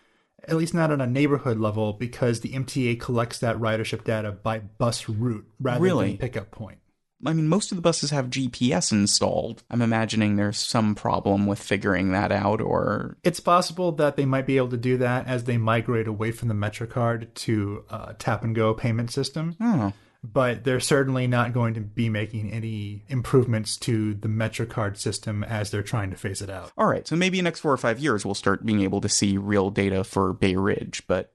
at 0.48 0.56
least 0.56 0.74
not 0.74 0.90
on 0.90 1.00
a 1.00 1.06
neighborhood 1.06 1.58
level, 1.58 1.92
because 1.92 2.40
the 2.40 2.50
MTA 2.50 2.98
collects 3.00 3.38
that 3.40 3.56
ridership 3.58 4.04
data 4.04 4.32
by 4.32 4.58
bus 4.60 5.08
route 5.08 5.46
rather 5.60 5.80
Really? 5.80 6.08
than 6.10 6.18
pickup 6.18 6.50
point. 6.50 6.78
I 7.26 7.32
mean, 7.32 7.48
most 7.48 7.72
of 7.72 7.76
the 7.76 7.82
buses 7.82 8.10
have 8.12 8.26
GPS 8.30 8.92
installed. 8.92 9.64
I'm 9.70 9.82
imagining 9.82 10.36
there's 10.36 10.56
some 10.58 10.94
problem 10.94 11.46
with 11.46 11.58
figuring 11.58 12.12
that 12.12 12.30
out, 12.30 12.60
or. 12.60 13.16
It's 13.24 13.40
possible 13.40 13.90
that 13.92 14.14
they 14.16 14.24
might 14.24 14.46
be 14.46 14.56
able 14.56 14.68
to 14.68 14.76
do 14.76 14.96
that 14.98 15.26
as 15.26 15.42
they 15.44 15.56
migrate 15.58 16.06
away 16.06 16.30
from 16.30 16.46
the 16.46 16.54
MetroCard 16.54 17.34
to 17.34 17.84
uh, 17.90 18.06
a 18.10 18.14
tap 18.14 18.44
and 18.44 18.54
go 18.54 18.72
payment 18.72 19.10
system. 19.10 19.56
Oh. 19.60 19.92
But 20.24 20.64
they're 20.64 20.80
certainly 20.80 21.28
not 21.28 21.52
going 21.52 21.74
to 21.74 21.80
be 21.80 22.08
making 22.08 22.50
any 22.50 23.04
improvements 23.08 23.76
to 23.78 24.14
the 24.14 24.28
MetroCard 24.28 24.96
system 24.96 25.44
as 25.44 25.70
they're 25.70 25.82
trying 25.82 26.10
to 26.10 26.16
phase 26.16 26.42
it 26.42 26.50
out. 26.50 26.72
All 26.76 26.88
right, 26.88 27.06
so 27.06 27.14
maybe 27.14 27.38
in 27.38 27.44
the 27.44 27.48
next 27.48 27.60
four 27.60 27.72
or 27.72 27.76
five 27.76 28.00
years 28.00 28.24
we'll 28.24 28.34
start 28.34 28.66
being 28.66 28.80
able 28.80 29.00
to 29.00 29.08
see 29.08 29.38
real 29.38 29.70
data 29.70 30.02
for 30.02 30.32
Bay 30.32 30.56
Ridge, 30.56 31.04
but 31.06 31.32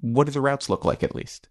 what 0.00 0.24
do 0.24 0.32
the 0.32 0.40
routes 0.40 0.70
look 0.70 0.84
like 0.84 1.02
at 1.02 1.14
least? 1.14 1.48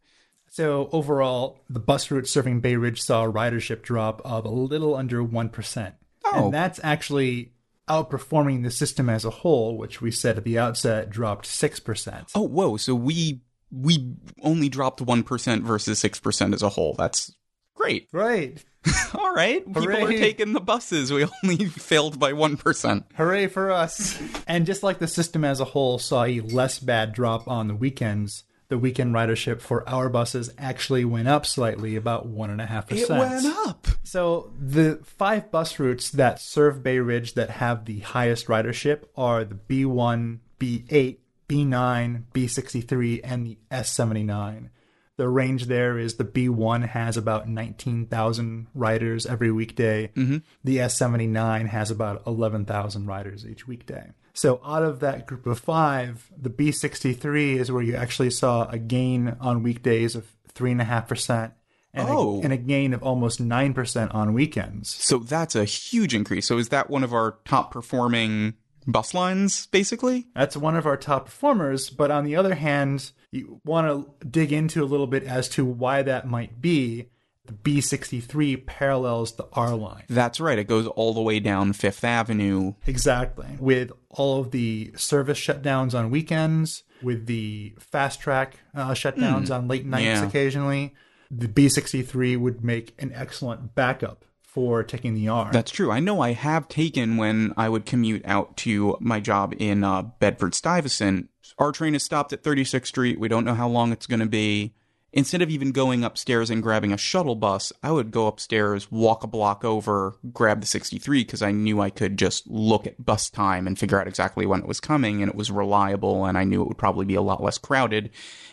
So 0.49 0.89
overall, 0.91 1.61
the 1.69 1.79
bus 1.79 2.11
route 2.11 2.27
serving 2.27 2.59
Bay 2.59 2.75
Ridge 2.75 3.01
saw 3.01 3.25
a 3.25 3.31
ridership 3.31 3.83
drop 3.83 4.21
of 4.25 4.43
a 4.43 4.49
little 4.49 4.95
under 4.95 5.23
1%. 5.23 5.93
Oh. 6.25 6.45
And 6.45 6.53
that's 6.53 6.79
actually 6.83 7.53
outperforming 7.87 8.63
the 8.63 8.71
system 8.71 9.09
as 9.09 9.23
a 9.23 9.29
whole, 9.29 9.77
which 9.77 10.01
we 10.01 10.11
said 10.11 10.37
at 10.37 10.43
the 10.43 10.59
outset 10.59 11.09
dropped 11.09 11.45
6%. 11.45 12.31
Oh, 12.35 12.41
whoa, 12.41 12.75
so 12.77 12.95
we 12.95 13.41
we 13.71 14.15
only 14.41 14.69
dropped 14.69 15.03
1% 15.03 15.61
versus 15.63 16.01
6% 16.01 16.53
as 16.53 16.61
a 16.61 16.69
whole. 16.69 16.93
That's 16.97 17.33
great. 17.75 18.07
Right. 18.11 18.63
All 19.13 19.33
right, 19.33 19.65
people 19.65 20.05
are 20.05 20.09
taking 20.09 20.53
the 20.53 20.59
buses. 20.59 21.13
We 21.13 21.27
only 21.43 21.65
failed 21.67 22.19
by 22.19 22.33
1%. 22.33 23.03
Hooray 23.15 23.47
for 23.47 23.71
us. 23.71 24.19
and 24.47 24.65
just 24.65 24.81
like 24.81 24.97
the 24.97 25.07
system 25.07 25.45
as 25.45 25.59
a 25.59 25.65
whole 25.65 25.99
saw 25.99 26.23
a 26.23 26.39
less 26.39 26.79
bad 26.79 27.13
drop 27.13 27.47
on 27.47 27.67
the 27.67 27.75
weekends, 27.75 28.43
the 28.69 28.79
weekend 28.79 29.13
ridership 29.13 29.61
for 29.61 29.87
our 29.87 30.09
buses 30.09 30.51
actually 30.57 31.05
went 31.05 31.27
up 31.27 31.45
slightly, 31.45 31.95
about 31.95 32.27
1.5%. 32.27 32.91
It 32.97 33.09
went 33.09 33.45
up. 33.67 33.87
So 34.03 34.51
the 34.57 34.99
five 35.03 35.51
bus 35.51 35.77
routes 35.77 36.09
that 36.11 36.39
serve 36.39 36.81
Bay 36.81 36.99
Ridge 36.99 37.35
that 37.35 37.51
have 37.51 37.85
the 37.85 37.99
highest 37.99 38.47
ridership 38.47 39.03
are 39.15 39.43
the 39.43 39.55
B1, 39.55 40.39
B8, 40.59 41.17
B9, 41.51 42.23
B63, 42.33 43.21
and 43.23 43.45
the 43.45 43.57
S79. 43.71 44.69
The 45.17 45.27
range 45.27 45.65
there 45.65 45.99
is 45.99 46.15
the 46.15 46.23
B1 46.23 46.87
has 46.87 47.17
about 47.17 47.47
19,000 47.47 48.67
riders 48.73 49.25
every 49.25 49.51
weekday. 49.51 50.07
Mm-hmm. 50.15 50.37
The 50.63 50.77
S79 50.77 51.67
has 51.67 51.91
about 51.91 52.23
11,000 52.25 53.05
riders 53.05 53.45
each 53.45 53.67
weekday. 53.67 54.11
So 54.33 54.61
out 54.65 54.81
of 54.83 55.01
that 55.01 55.27
group 55.27 55.45
of 55.45 55.59
five, 55.59 56.31
the 56.35 56.49
B63 56.49 57.57
is 57.57 57.71
where 57.71 57.83
you 57.83 57.95
actually 57.95 58.29
saw 58.31 58.67
a 58.69 58.79
gain 58.79 59.35
on 59.41 59.61
weekdays 59.61 60.15
of 60.15 60.25
3.5%. 60.55 61.51
And, 61.93 62.07
Oh. 62.09 62.39
a, 62.39 62.43
and 62.45 62.53
a 62.53 62.57
gain 62.57 62.93
of 62.93 63.03
almost 63.03 63.41
9% 63.43 64.15
on 64.15 64.33
weekends. 64.33 64.89
So 64.89 65.17
that's 65.17 65.55
a 65.57 65.65
huge 65.65 66.15
increase. 66.15 66.47
So 66.47 66.57
is 66.57 66.69
that 66.69 66.89
one 66.89 67.03
of 67.03 67.13
our 67.13 67.37
top 67.43 67.71
performing 67.73 68.53
bus 68.91 69.13
lines, 69.13 69.65
basically? 69.67 70.27
That's 70.35 70.55
one 70.57 70.75
of 70.75 70.85
our 70.85 70.97
top 70.97 71.25
performers. 71.25 71.89
But 71.89 72.11
on 72.11 72.23
the 72.25 72.35
other 72.35 72.55
hand, 72.55 73.11
you 73.31 73.59
want 73.65 73.87
to 74.21 74.25
dig 74.27 74.51
into 74.51 74.83
a 74.83 74.85
little 74.85 75.07
bit 75.07 75.23
as 75.23 75.47
to 75.49 75.65
why 75.65 76.01
that 76.03 76.27
might 76.27 76.61
be. 76.61 77.09
The 77.45 77.53
B63 77.53 78.65
parallels 78.67 79.35
the 79.35 79.47
R 79.53 79.75
line. 79.75 80.03
That's 80.07 80.39
right. 80.39 80.59
It 80.59 80.65
goes 80.67 80.85
all 80.87 81.13
the 81.13 81.21
way 81.21 81.39
down 81.39 81.73
Fifth 81.73 82.03
Avenue. 82.03 82.73
Exactly. 82.85 83.47
With 83.59 83.91
all 84.09 84.39
of 84.41 84.51
the 84.51 84.91
service 84.95 85.39
shutdowns 85.39 85.97
on 85.97 86.11
weekends, 86.11 86.83
with 87.01 87.25
the 87.25 87.73
fast 87.79 88.21
track 88.21 88.57
uh, 88.75 88.91
shutdowns 88.91 89.53
on 89.53 89.67
late 89.67 89.85
nights 89.87 90.03
Yeah. 90.05 90.27
occasionally, 90.27 90.93
the 91.31 91.47
B63 91.47 92.37
would 92.37 92.63
make 92.63 92.93
an 93.01 93.11
excellent 93.15 93.73
backup 93.73 94.23
for 94.51 94.83
taking 94.83 95.13
the 95.13 95.29
R. 95.29 95.49
That's 95.51 95.71
true. 95.71 95.91
I 95.91 96.01
know 96.01 96.19
I 96.19 96.33
have 96.33 96.67
taken 96.67 97.15
when 97.15 97.53
I 97.55 97.69
would 97.69 97.85
commute 97.85 98.23
out 98.25 98.57
to 98.57 98.97
my 98.99 99.21
job 99.21 99.53
in 99.57 99.85
uh, 99.85 100.01
Bedford 100.01 100.53
Stuyvesant. 100.53 101.29
R 101.57 101.71
train 101.71 101.95
is 101.95 102.03
stopped 102.03 102.33
at 102.33 102.43
36th 102.43 102.87
Street. 102.87 103.19
We 103.19 103.29
don't 103.29 103.45
know 103.45 103.53
how 103.53 103.69
long 103.69 103.93
it's 103.93 104.07
going 104.07 104.19
to 104.19 104.25
be. 104.25 104.73
Instead 105.13 105.41
of 105.41 105.49
even 105.49 105.73
going 105.73 106.05
upstairs 106.05 106.49
and 106.49 106.63
grabbing 106.63 106.93
a 106.93 106.97
shuttle 106.97 107.35
bus, 107.35 107.73
I 107.83 107.91
would 107.91 108.11
go 108.11 108.27
upstairs, 108.27 108.89
walk 108.89 109.23
a 109.23 109.27
block 109.27 109.65
over, 109.65 110.15
grab 110.31 110.61
the 110.61 110.67
63 110.67 111.23
because 111.25 111.41
I 111.41 111.51
knew 111.51 111.81
I 111.81 111.89
could 111.89 112.17
just 112.17 112.47
look 112.47 112.87
at 112.87 113.05
bus 113.05 113.29
time 113.29 113.67
and 113.67 113.77
figure 113.77 113.99
out 113.99 114.07
exactly 114.07 114.45
when 114.45 114.61
it 114.61 114.67
was 114.67 114.79
coming 114.79 115.21
and 115.21 115.29
it 115.29 115.35
was 115.35 115.51
reliable 115.51 116.25
and 116.25 116.37
I 116.37 116.45
knew 116.45 116.61
it 116.61 116.67
would 116.67 116.77
probably 116.77 117.05
be 117.05 117.15
a 117.15 117.21
lot 117.21 117.43
less 117.43 117.57
crowded 117.57 118.09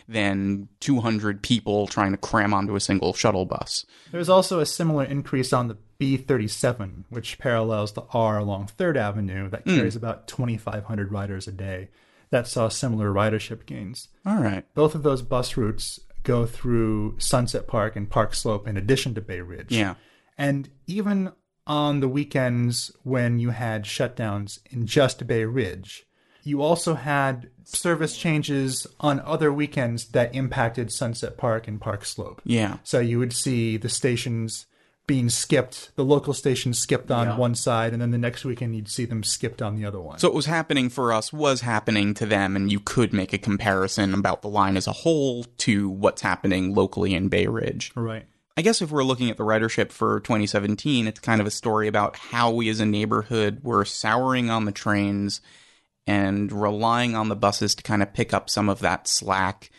than 0.07 0.67
200 0.81 1.41
people 1.41 1.87
trying 1.87 2.11
to 2.11 2.17
cram 2.17 2.53
onto 2.53 2.75
a 2.75 2.81
single 2.81 3.13
shuttle 3.13 3.45
bus. 3.45 3.85
There's 4.11 4.29
also 4.29 4.59
a 4.59 4.65
similar 4.65 5.05
increase 5.05 5.53
on 5.53 5.69
the 5.69 5.77
B37, 5.99 7.03
which 7.09 7.37
parallels 7.37 7.91
the 7.93 8.05
R 8.13 8.37
along 8.37 8.69
3rd 8.77 8.97
Avenue, 8.97 9.49
that 9.49 9.63
hmm. 9.63 9.75
carries 9.75 9.95
about 9.95 10.27
2,500 10.27 11.11
riders 11.11 11.47
a 11.47 11.51
day. 11.51 11.89
That 12.31 12.47
saw 12.47 12.69
similar 12.69 13.11
ridership 13.11 13.65
gains. 13.65 14.07
All 14.25 14.37
right. 14.41 14.63
Both 14.75 14.95
of 14.95 15.03
those 15.03 15.21
bus 15.21 15.57
routes 15.57 15.99
go 16.23 16.45
through 16.45 17.15
Sunset 17.17 17.67
Park 17.67 17.95
and 17.95 18.09
Park 18.09 18.35
Slope 18.35 18.67
in 18.67 18.77
addition 18.77 19.15
to 19.15 19.21
Bay 19.21 19.41
Ridge. 19.41 19.71
Yeah. 19.71 19.95
And 20.37 20.69
even 20.87 21.31
on 21.65 21.99
the 21.99 22.07
weekends 22.07 22.91
when 23.03 23.39
you 23.39 23.49
had 23.49 23.83
shutdowns 23.83 24.59
in 24.69 24.85
just 24.85 25.25
Bay 25.27 25.43
Ridge, 25.43 26.05
you 26.43 26.61
also 26.61 26.95
had 26.95 27.49
service 27.63 28.17
changes 28.17 28.87
on 28.99 29.19
other 29.21 29.51
weekends 29.51 30.05
that 30.09 30.33
impacted 30.33 30.91
Sunset 30.91 31.37
Park 31.37 31.67
and 31.67 31.81
Park 31.81 32.05
Slope. 32.05 32.41
Yeah. 32.45 32.77
So 32.83 32.99
you 32.99 33.19
would 33.19 33.33
see 33.33 33.77
the 33.77 33.89
stations 33.89 34.65
being 35.09 35.27
skipped, 35.27 35.89
the 35.95 36.05
local 36.05 36.35
station 36.35 36.71
skipped 36.71 37.09
on 37.09 37.35
one 37.35 37.55
side, 37.55 37.93
and 37.93 38.01
then 38.01 38.11
the 38.11 38.17
next 38.19 38.45
weekend 38.45 38.75
you'd 38.75 38.87
see 38.87 39.05
them 39.05 39.23
skipped 39.23 39.59
on 39.59 39.75
the 39.75 39.83
other 39.83 39.99
one. 39.99 40.19
So 40.19 40.27
what 40.27 40.35
was 40.35 40.45
happening 40.45 40.87
for 40.87 41.11
us 41.11 41.33
was 41.33 41.61
happening 41.61 42.13
to 42.13 42.27
them, 42.27 42.55
and 42.55 42.71
you 42.71 42.79
could 42.79 43.11
make 43.11 43.33
a 43.33 43.39
comparison 43.39 44.13
about 44.13 44.43
the 44.43 44.49
line 44.49 44.77
as 44.77 44.85
a 44.85 44.91
whole 44.91 45.45
to 45.57 45.89
what's 45.89 46.21
happening 46.21 46.75
locally 46.75 47.15
in 47.15 47.27
Bay 47.27 47.47
Ridge. 47.47 47.91
right. 47.95 48.27
I 48.55 48.61
guess 48.61 48.83
if 48.83 48.91
we're 48.91 49.03
looking 49.03 49.31
at 49.31 49.37
the 49.37 49.43
ridership 49.43 49.91
for 49.91 50.19
2017, 50.19 51.07
it's 51.07 51.19
kind 51.19 51.41
of 51.41 51.47
a 51.47 51.51
story 51.51 51.87
about 51.87 52.15
how 52.15 52.51
we 52.51 52.69
as 52.69 52.79
a 52.79 52.85
neighborhood 52.85 53.61
were 53.63 53.85
souring 53.85 54.51
on 54.51 54.65
the 54.65 54.71
trains 54.71 55.41
and 56.05 56.51
relying 56.51 57.15
on 57.15 57.29
the 57.29 57.35
buses 57.35 57.73
to 57.75 57.83
kind 57.83 58.03
of 58.03 58.13
pick 58.13 58.31
up 58.31 58.47
some 58.47 58.69
of 58.69 58.81
that 58.81 59.07
slack. 59.07 59.71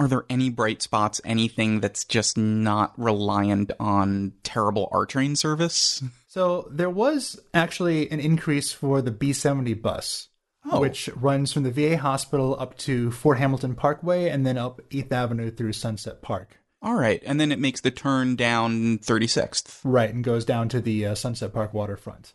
Are 0.00 0.08
there 0.08 0.24
any 0.30 0.48
bright 0.48 0.80
spots, 0.82 1.20
anything 1.24 1.80
that's 1.80 2.04
just 2.04 2.36
not 2.38 2.92
reliant 2.98 3.70
on 3.78 4.32
terrible 4.42 4.88
R 4.90 5.04
train 5.04 5.36
service? 5.36 6.02
So 6.26 6.66
there 6.70 6.88
was 6.90 7.38
actually 7.52 8.10
an 8.10 8.18
increase 8.18 8.72
for 8.72 9.02
the 9.02 9.10
B70 9.10 9.74
bus, 9.82 10.28
Oh. 10.70 10.80
which 10.80 11.08
runs 11.16 11.52
from 11.52 11.64
the 11.64 11.70
VA 11.70 11.96
hospital 11.98 12.56
up 12.58 12.76
to 12.78 13.10
Fort 13.10 13.38
Hamilton 13.38 13.74
Parkway 13.74 14.28
and 14.28 14.46
then 14.46 14.56
up 14.58 14.80
8th 14.90 15.12
Avenue 15.12 15.50
through 15.50 15.72
Sunset 15.74 16.22
Park. 16.22 16.56
All 16.82 16.94
right, 16.94 17.22
and 17.26 17.38
then 17.38 17.52
it 17.52 17.58
makes 17.58 17.82
the 17.82 17.90
turn 17.90 18.36
down 18.36 18.98
36th. 19.00 19.80
Right, 19.84 20.12
and 20.14 20.24
goes 20.24 20.46
down 20.46 20.70
to 20.70 20.80
the 20.80 21.04
uh, 21.06 21.14
Sunset 21.14 21.52
Park 21.52 21.74
waterfront. 21.74 22.32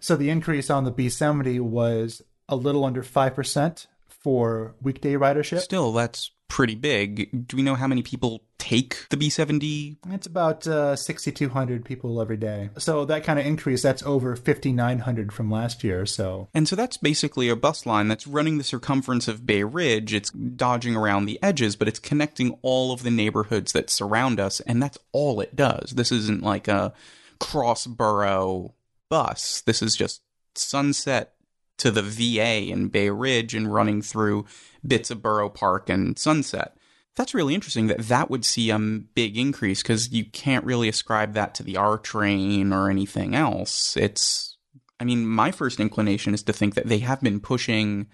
So 0.00 0.16
the 0.16 0.28
increase 0.30 0.70
on 0.70 0.82
the 0.84 0.90
B70 0.92 1.60
was 1.60 2.20
a 2.48 2.56
little 2.56 2.84
under 2.84 3.02
5% 3.04 3.86
for 4.08 4.74
weekday 4.82 5.12
ridership. 5.14 5.60
Still, 5.60 5.92
that's 5.92 6.32
pretty 6.48 6.74
big. 6.74 7.46
Do 7.46 7.56
we 7.56 7.62
know 7.62 7.74
how 7.74 7.86
many 7.86 8.02
people 8.02 8.42
take 8.58 9.06
the 9.10 9.16
B70? 9.16 9.96
It's 10.10 10.26
about 10.26 10.66
uh, 10.66 10.96
6,200 10.96 11.84
people 11.84 12.20
every 12.20 12.36
day. 12.36 12.70
So 12.78 13.04
that 13.04 13.24
kind 13.24 13.38
of 13.38 13.46
increase, 13.46 13.82
that's 13.82 14.02
over 14.02 14.34
5,900 14.34 15.32
from 15.32 15.50
last 15.50 15.84
year. 15.84 16.06
So 16.06 16.48
And 16.54 16.66
so 16.66 16.74
that's 16.74 16.96
basically 16.96 17.48
a 17.48 17.56
bus 17.56 17.86
line 17.86 18.08
that's 18.08 18.26
running 18.26 18.58
the 18.58 18.64
circumference 18.64 19.28
of 19.28 19.46
Bay 19.46 19.62
Ridge. 19.62 20.12
It's 20.12 20.30
dodging 20.30 20.96
around 20.96 21.26
the 21.26 21.38
edges, 21.42 21.76
but 21.76 21.88
it's 21.88 21.98
connecting 21.98 22.58
all 22.62 22.92
of 22.92 23.02
the 23.02 23.10
neighborhoods 23.10 23.72
that 23.72 23.90
surround 23.90 24.40
us, 24.40 24.60
and 24.60 24.82
that's 24.82 24.98
all 25.12 25.40
it 25.40 25.54
does. 25.54 25.92
This 25.92 26.10
isn't 26.10 26.42
like 26.42 26.66
a 26.66 26.92
cross 27.38 27.86
borough 27.86 28.74
bus. 29.08 29.60
This 29.62 29.82
is 29.82 29.94
just 29.94 30.22
sunset 30.54 31.34
to 31.78 31.90
the 31.90 32.02
VA 32.02 32.70
in 32.70 32.88
Bay 32.88 33.10
Ridge 33.10 33.54
and 33.54 33.72
running 33.72 34.02
through 34.02 34.46
bits 34.86 35.10
of 35.10 35.22
Borough 35.22 35.48
Park 35.50 35.88
and 35.88 36.18
Sunset. 36.18 36.76
That's 37.16 37.34
really 37.34 37.54
interesting 37.54 37.88
that 37.88 38.06
that 38.08 38.30
would 38.30 38.44
see 38.44 38.70
a 38.70 38.78
big 38.78 39.36
increase 39.36 39.82
because 39.82 40.12
you 40.12 40.24
can't 40.24 40.64
really 40.64 40.88
ascribe 40.88 41.34
that 41.34 41.54
to 41.56 41.64
the 41.64 41.76
R 41.76 41.98
train 41.98 42.72
or 42.72 42.90
anything 42.90 43.34
else. 43.34 43.96
It's 43.96 44.56
I 45.00 45.04
mean, 45.04 45.26
my 45.26 45.50
first 45.50 45.80
inclination 45.80 46.34
is 46.34 46.42
to 46.44 46.52
think 46.52 46.74
that 46.74 46.86
they 46.86 46.98
have 46.98 47.20
been 47.20 47.40
pushing 47.40 48.08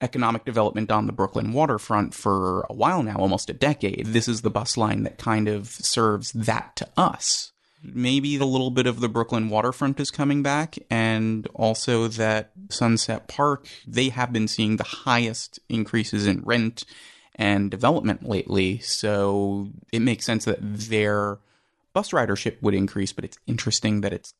economic 0.00 0.44
development 0.44 0.90
on 0.90 1.06
the 1.06 1.12
Brooklyn 1.12 1.52
waterfront 1.52 2.14
for 2.14 2.66
a 2.68 2.74
while 2.74 3.02
now, 3.02 3.16
almost 3.16 3.50
a 3.50 3.54
decade. 3.54 4.06
This 4.06 4.28
is 4.28 4.42
the 4.42 4.50
bus 4.50 4.76
line 4.76 5.04
that 5.04 5.18
kind 5.18 5.48
of 5.48 5.68
serves 5.68 6.32
that 6.32 6.74
to 6.76 6.88
us. 6.96 7.51
Maybe 7.82 8.36
the 8.36 8.46
little 8.46 8.70
bit 8.70 8.86
of 8.86 9.00
the 9.00 9.08
Brooklyn 9.08 9.48
waterfront 9.48 9.98
is 9.98 10.10
coming 10.10 10.42
back, 10.42 10.78
and 10.88 11.46
also 11.54 12.08
that 12.08 12.52
Sunset 12.70 13.28
Park, 13.28 13.66
they 13.86 14.10
have 14.10 14.32
been 14.32 14.48
seeing 14.48 14.76
the 14.76 14.84
highest 14.84 15.58
increases 15.68 16.26
in 16.26 16.42
rent 16.42 16.84
and 17.34 17.70
development 17.70 18.28
lately. 18.28 18.78
So 18.78 19.70
it 19.92 20.00
makes 20.00 20.24
sense 20.24 20.44
that 20.44 20.58
their 20.60 21.38
bus 21.92 22.10
ridership 22.10 22.62
would 22.62 22.74
increase, 22.74 23.12
but 23.12 23.24
it's 23.24 23.38
interesting 23.46 24.00
that 24.02 24.12
it's 24.12 24.34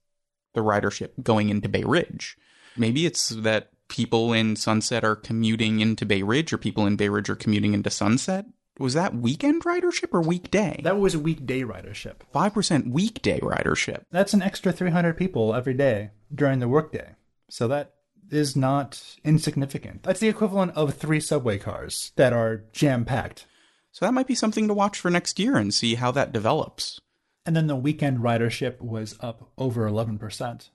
the 0.54 0.60
ridership 0.60 1.10
going 1.22 1.48
into 1.48 1.68
Bay 1.68 1.84
Ridge. 1.84 2.36
Maybe 2.76 3.06
it's 3.06 3.30
that 3.30 3.70
people 3.88 4.32
in 4.32 4.56
Sunset 4.56 5.04
are 5.04 5.16
commuting 5.16 5.80
into 5.80 6.06
Bay 6.06 6.22
Ridge 6.22 6.52
or 6.52 6.58
people 6.58 6.86
in 6.86 6.96
Bay 6.96 7.08
Ridge 7.08 7.28
are 7.28 7.36
commuting 7.36 7.74
into 7.74 7.90
Sunset. 7.90 8.46
Was 8.78 8.94
that 8.94 9.14
weekend 9.14 9.64
ridership 9.64 10.08
or 10.12 10.22
weekday? 10.22 10.80
that 10.82 10.98
was 10.98 11.16
weekday 11.16 11.60
ridership. 11.62 12.16
5% 12.34 12.90
weekday 12.90 13.38
ridership. 13.40 14.04
That's 14.10 14.32
an 14.32 14.42
extra 14.42 14.72
300 14.72 15.16
people 15.16 15.54
every 15.54 15.74
day 15.74 16.10
during 16.34 16.58
the 16.58 16.68
workday. 16.68 17.14
So 17.50 17.68
that 17.68 17.94
is 18.30 18.56
not 18.56 19.16
insignificant. 19.24 20.02
That's 20.04 20.20
the 20.20 20.28
equivalent 20.28 20.72
of 20.74 20.94
three 20.94 21.20
subway 21.20 21.58
cars 21.58 22.12
that 22.16 22.32
are 22.32 22.64
jam 22.72 23.04
packed. 23.04 23.46
So 23.92 24.06
that 24.06 24.12
might 24.12 24.26
be 24.26 24.34
something 24.34 24.68
to 24.68 24.74
watch 24.74 24.98
for 24.98 25.10
next 25.10 25.38
year 25.38 25.56
and 25.56 25.72
see 25.72 25.96
how 25.96 26.10
that 26.12 26.32
develops. 26.32 26.98
And 27.44 27.54
then 27.54 27.66
the 27.66 27.76
weekend 27.76 28.18
ridership 28.18 28.80
was 28.80 29.16
up 29.20 29.50
over 29.58 29.88
11%. 29.88 30.70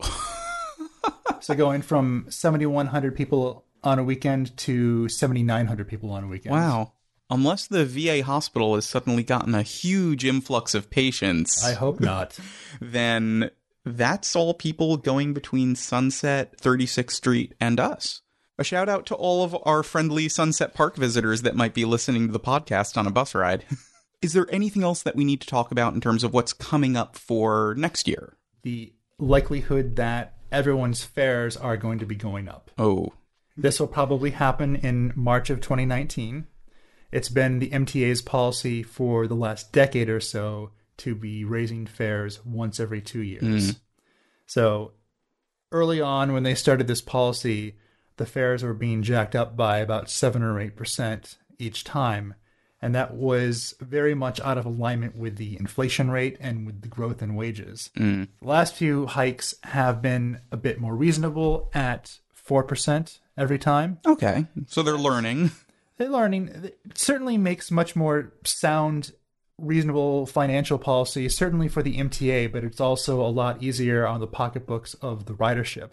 so 1.40 1.54
going 1.54 1.82
from 1.82 2.26
7,100 2.28 3.16
people 3.16 3.64
on 3.82 3.98
a 3.98 4.04
weekend 4.04 4.56
to 4.58 5.08
7,900 5.08 5.88
people 5.88 6.10
on 6.10 6.22
a 6.22 6.28
weekend. 6.28 6.54
Wow. 6.54 6.92
Unless 7.32 7.68
the 7.68 7.86
VA 7.86 8.22
hospital 8.22 8.74
has 8.74 8.84
suddenly 8.84 9.22
gotten 9.22 9.54
a 9.54 9.62
huge 9.62 10.24
influx 10.24 10.74
of 10.74 10.90
patients, 10.90 11.64
I 11.64 11.72
hope 11.72 11.98
not. 12.12 12.38
then 12.80 13.50
that's 13.84 14.36
all 14.36 14.52
people 14.52 14.98
going 14.98 15.32
between 15.32 15.74
Sunset, 15.74 16.58
36th 16.60 17.12
Street, 17.12 17.54
and 17.58 17.80
us. 17.80 18.20
A 18.58 18.64
shout 18.64 18.88
out 18.90 19.06
to 19.06 19.14
all 19.14 19.42
of 19.42 19.56
our 19.64 19.82
friendly 19.82 20.28
Sunset 20.28 20.74
Park 20.74 20.96
visitors 20.96 21.40
that 21.40 21.56
might 21.56 21.72
be 21.72 21.86
listening 21.86 22.26
to 22.26 22.32
the 22.32 22.38
podcast 22.38 22.98
on 22.98 23.06
a 23.06 23.10
bus 23.10 23.34
ride. 23.34 23.64
Is 24.22 24.34
there 24.34 24.46
anything 24.50 24.82
else 24.82 25.02
that 25.02 25.16
we 25.16 25.24
need 25.24 25.40
to 25.40 25.46
talk 25.48 25.72
about 25.72 25.94
in 25.94 26.00
terms 26.02 26.22
of 26.22 26.32
what's 26.34 26.52
coming 26.52 26.96
up 26.96 27.16
for 27.16 27.74
next 27.78 28.06
year? 28.06 28.36
the 28.62 28.92
likelihood 29.18 29.96
that 29.96 30.34
everyone's 30.52 31.02
fares 31.02 31.56
are 31.56 31.76
going 31.76 31.98
to 31.98 32.06
be 32.06 32.14
going 32.14 32.48
up. 32.48 32.70
Oh, 32.78 33.12
This 33.56 33.80
will 33.80 33.88
probably 33.88 34.30
happen 34.30 34.76
in 34.76 35.12
March 35.16 35.48
of 35.50 35.60
2019. 35.60 36.46
It's 37.12 37.28
been 37.28 37.58
the 37.58 37.70
MTA's 37.70 38.22
policy 38.22 38.82
for 38.82 39.26
the 39.26 39.34
last 39.34 39.72
decade 39.72 40.08
or 40.08 40.20
so 40.20 40.72
to 40.98 41.14
be 41.14 41.44
raising 41.44 41.86
fares 41.86 42.44
once 42.44 42.80
every 42.80 43.02
two 43.02 43.22
years. 43.22 43.42
Mm-hmm. 43.42 43.78
So 44.46 44.92
early 45.70 46.00
on, 46.00 46.32
when 46.32 46.42
they 46.42 46.54
started 46.54 46.86
this 46.86 47.02
policy, 47.02 47.76
the 48.16 48.26
fares 48.26 48.62
were 48.62 48.74
being 48.74 49.02
jacked 49.02 49.36
up 49.36 49.56
by 49.56 49.78
about 49.78 50.10
7 50.10 50.42
or 50.42 50.54
8% 50.54 51.36
each 51.58 51.84
time. 51.84 52.34
And 52.80 52.94
that 52.94 53.14
was 53.14 53.74
very 53.80 54.14
much 54.14 54.40
out 54.40 54.58
of 54.58 54.66
alignment 54.66 55.16
with 55.16 55.36
the 55.36 55.56
inflation 55.56 56.10
rate 56.10 56.36
and 56.40 56.66
with 56.66 56.82
the 56.82 56.88
growth 56.88 57.22
in 57.22 57.34
wages. 57.34 57.90
Mm-hmm. 57.96 58.24
The 58.40 58.48
last 58.48 58.74
few 58.74 59.06
hikes 59.06 59.54
have 59.62 60.02
been 60.02 60.40
a 60.50 60.56
bit 60.56 60.80
more 60.80 60.96
reasonable 60.96 61.70
at 61.74 62.18
4% 62.48 63.18
every 63.36 63.58
time. 63.58 63.98
Okay. 64.04 64.46
So 64.66 64.82
they're 64.82 64.96
learning. 64.96 65.52
They're 65.96 66.08
learning. 66.08 66.70
Certainly 66.94 67.38
makes 67.38 67.70
much 67.70 67.94
more 67.94 68.32
sound, 68.44 69.12
reasonable 69.58 70.26
financial 70.26 70.78
policy, 70.78 71.28
certainly 71.28 71.68
for 71.68 71.82
the 71.82 71.98
MTA, 71.98 72.50
but 72.52 72.64
it's 72.64 72.80
also 72.80 73.20
a 73.20 73.28
lot 73.28 73.62
easier 73.62 74.06
on 74.06 74.20
the 74.20 74.26
pocketbooks 74.26 74.94
of 74.94 75.26
the 75.26 75.34
ridership. 75.34 75.90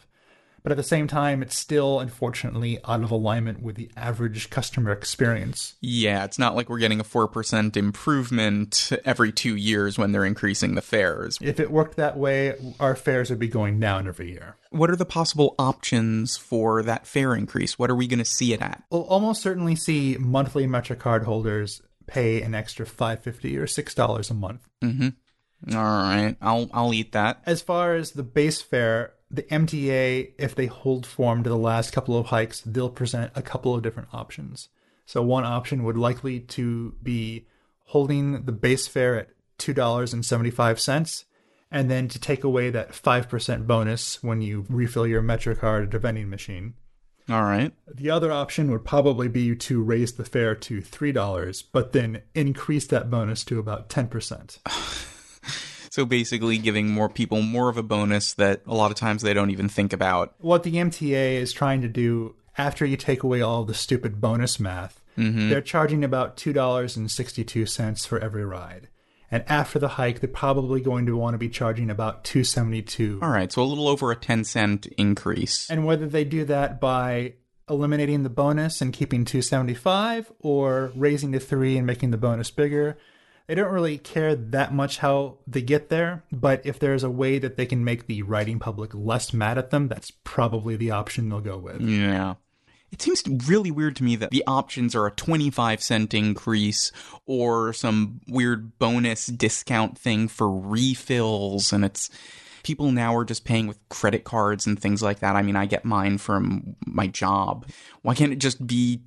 But 0.64 0.72
at 0.72 0.78
the 0.78 0.84
same 0.84 1.08
time, 1.08 1.42
it's 1.42 1.58
still, 1.58 2.00
unfortunately, 2.00 2.80
out 2.86 3.04
of 3.04 3.12
alignment 3.12 3.62
with 3.62 3.76
the 3.76 3.90
average 3.96 4.50
customer 4.50 4.92
experience. 4.92 5.76
Yeah, 5.82 6.24
it's 6.26 6.40
not 6.40 6.56
like 6.56 6.70
we're 6.70 6.80
getting 6.80 7.00
a 7.00 7.04
4% 7.04 7.78
improvement 7.78 8.92
every 9.06 9.32
two 9.32 9.56
years 9.56 9.98
when 9.98 10.12
they're 10.12 10.26
increasing 10.26 10.76
the 10.76 10.82
fares. 10.82 11.38
If 11.42 11.60
it 11.60 11.72
worked 11.72 11.98
that 11.98 12.18
way, 12.18 12.56
our 12.80 12.96
fares 12.96 13.30
would 13.30 13.40
be 13.40 13.48
going 13.48 13.80
down 13.80 14.08
every 14.08 14.32
year. 14.32 14.56
What 14.72 14.90
are 14.90 14.96
the 14.96 15.06
possible 15.06 15.56
options 15.58 16.38
for 16.38 16.84
that 16.84 17.08
fare 17.08 17.36
increase? 17.36 17.80
What 17.80 17.90
are 17.90 17.96
we 17.96 18.08
going 18.08 18.20
to 18.20 18.26
see 18.26 18.54
it 18.54 18.62
at? 18.62 18.84
We'll 18.92 19.04
almost 19.04 19.42
certainly 19.42 19.76
see 19.76 20.18
monthly 20.20 20.68
MetroCard 20.68 21.24
holders 21.24 21.82
pay 22.10 22.42
an 22.42 22.56
extra 22.56 22.86
five 22.86 23.22
fifty 23.22 23.58
or 23.58 23.68
six 23.68 23.94
dollars 23.94 24.30
a 24.30 24.34
month. 24.34 24.68
Mm-hmm. 24.82 25.76
All 25.76 25.84
right, 25.84 26.36
I'll 26.42 26.70
I'll 26.74 26.94
eat 26.94 27.12
that. 27.12 27.42
As 27.46 27.62
far 27.62 27.96
as 27.96 28.12
the 28.12 28.24
base 28.24 28.62
fare, 28.62 29.14
the 29.32 29.44
MTA, 29.44 30.32
if 30.38 30.56
they 30.56 30.66
hold 30.66 31.06
form 31.06 31.44
to 31.44 31.50
the 31.50 31.58
last 31.58 31.94
couple 31.94 32.18
of 32.18 32.28
hikes, 32.28 32.62
they'll 32.62 32.90
present 32.90 33.32
a 33.36 33.42
couple 33.42 33.76
of 33.76 33.84
different 33.84 34.10
options. 34.14 34.70
So 35.06 35.22
one 35.22 35.44
option 35.44 35.84
would 35.84 35.98
likely 35.98 36.40
to 36.40 36.96
be 37.02 37.48
holding 37.86 38.46
the 38.46 38.52
base 38.52 38.88
fare 38.88 39.16
at 39.18 39.30
two 39.58 39.74
dollars 39.74 40.14
and 40.14 40.26
seventy 40.26 40.52
five 40.52 40.80
cents, 40.80 41.26
and 41.72 41.90
then 41.90 42.08
to 42.08 42.20
take 42.20 42.44
away 42.44 42.70
that 42.70 42.96
five 42.96 43.30
percent 43.30 43.68
bonus 43.68 44.24
when 44.24 44.42
you 44.42 44.66
refill 44.70 45.06
your 45.08 45.22
MetroCard 45.22 45.88
at 45.88 45.94
a 45.94 46.00
vending 46.00 46.30
machine. 46.30 46.74
All 47.30 47.44
right. 47.44 47.72
The 47.88 48.10
other 48.10 48.32
option 48.32 48.72
would 48.72 48.86
probably 48.86 49.28
be 49.28 49.56
to 49.56 49.84
raise 49.84 50.14
the 50.14 50.26
fare 50.26 50.56
to 50.56 50.82
$3, 50.82 51.64
but 51.72 51.94
then 51.94 52.24
increase 52.34 52.88
that 52.88 53.12
bonus 53.12 53.44
to 53.46 53.60
about 53.60 53.88
10%. 53.88 54.58
So 55.90 56.06
basically 56.06 56.58
giving 56.58 56.90
more 56.90 57.10
people 57.10 57.42
more 57.42 57.70
of 57.70 57.78
a 57.78 57.84
bonus 57.84 58.34
that 58.36 58.62
a 58.68 58.76
lot 58.76 58.92
of 58.92 58.98
times 58.98 59.22
they 59.22 59.34
don't 59.34 59.52
even 59.52 59.70
think 59.70 59.94
about. 59.94 60.34
What 60.38 60.64
the 60.64 60.74
MTA 60.74 61.36
is 61.36 61.52
trying 61.52 61.82
to 61.82 61.88
do 61.88 62.36
after 62.58 62.86
you 62.86 62.98
take 62.98 63.24
away 63.24 63.42
all 63.42 63.64
the 63.64 63.74
stupid 63.74 64.20
bonus 64.20 64.60
math, 64.60 65.02
mm-hmm. 65.18 65.50
they're 65.50 65.62
charging 65.62 66.04
about 66.04 66.38
$2.62 66.38 68.08
for 68.08 68.20
every 68.20 68.46
ride. 68.46 68.90
And 69.32 69.44
after 69.48 69.78
the 69.78 69.90
hike, 69.90 70.20
they're 70.20 70.30
probably 70.30 70.82
going 70.82 71.06
to 71.06 71.16
want 71.16 71.36
to 71.36 71.38
be 71.38 71.50
charging 71.50 71.90
about 71.90 72.24
272. 72.24 73.20
All 73.22 73.30
right, 73.30 73.52
so 73.52 73.62
a 73.62 73.64
little 73.64 73.88
over 73.88 74.12
a 74.12 74.16
10 74.16 74.44
cent 74.44 74.88
increase. 74.98 75.70
And 75.70 75.86
whether 75.86 76.08
they 76.08 76.24
do 76.24 76.46
that 76.46 76.82
by 76.82 77.34
eliminating 77.70 78.24
the 78.24 78.30
bonus 78.30 78.82
and 78.82 78.92
keeping 78.92 79.26
275 79.26 80.32
or 80.40 80.92
raising 80.96 81.32
to 81.34 81.40
3 81.40 81.78
and 81.78 81.86
making 81.86 82.10
the 82.10 82.18
bonus 82.18 82.50
bigger, 82.50 82.98
they 83.50 83.56
don't 83.56 83.74
really 83.74 83.98
care 83.98 84.36
that 84.36 84.76
much 84.76 85.00
how 85.00 85.40
they 85.48 85.64
get 85.64 85.90
there, 85.90 86.24
but 86.32 86.62
if 86.66 86.78
there's 86.78 87.04
a 87.04 87.10
way 87.10 87.40
that 87.40 87.58
they 87.58 87.66
can 87.66 87.84
make 87.84 88.06
the 88.06 88.22
writing 88.22 88.60
public 88.60 88.94
less 88.94 89.34
mad 89.34 89.58
at 89.58 89.72
them, 89.72 89.88
that's 89.88 90.12
probably 90.24 90.76
the 90.76 90.92
option 90.92 91.30
they'll 91.30 91.40
go 91.40 91.58
with. 91.58 91.82
Yeah. 91.82 92.36
It 92.92 93.02
seems 93.02 93.24
really 93.48 93.72
weird 93.72 93.96
to 93.96 94.04
me 94.04 94.16
that 94.18 94.30
the 94.30 94.44
options 94.46 94.94
are 94.94 95.08
a 95.08 95.12
25 95.12 95.82
cent 95.82 96.14
increase 96.14 96.92
or 97.26 97.74
some 97.74 98.22
weird 98.28 98.78
bonus 98.78 99.26
discount 99.26 99.98
thing 99.98 100.28
for 100.28 100.52
refills 100.52 101.74
and 101.74 101.84
it's 101.84 102.12
people 102.62 102.92
now 102.92 103.16
are 103.16 103.26
just 103.26 103.46
paying 103.46 103.66
with 103.66 103.80
credit 103.90 104.26
cards 104.26 104.68
and 104.68 104.80
things 104.80 105.02
like 105.02 105.22
that. 105.22 105.36
I 105.36 105.42
mean, 105.42 105.56
I 105.56 105.66
get 105.66 105.86
mine 105.86 106.20
from 106.20 106.76
my 106.86 107.08
job. 107.08 107.66
Why 108.04 108.14
can't 108.14 108.32
it 108.32 108.40
just 108.40 108.68
be 108.68 109.02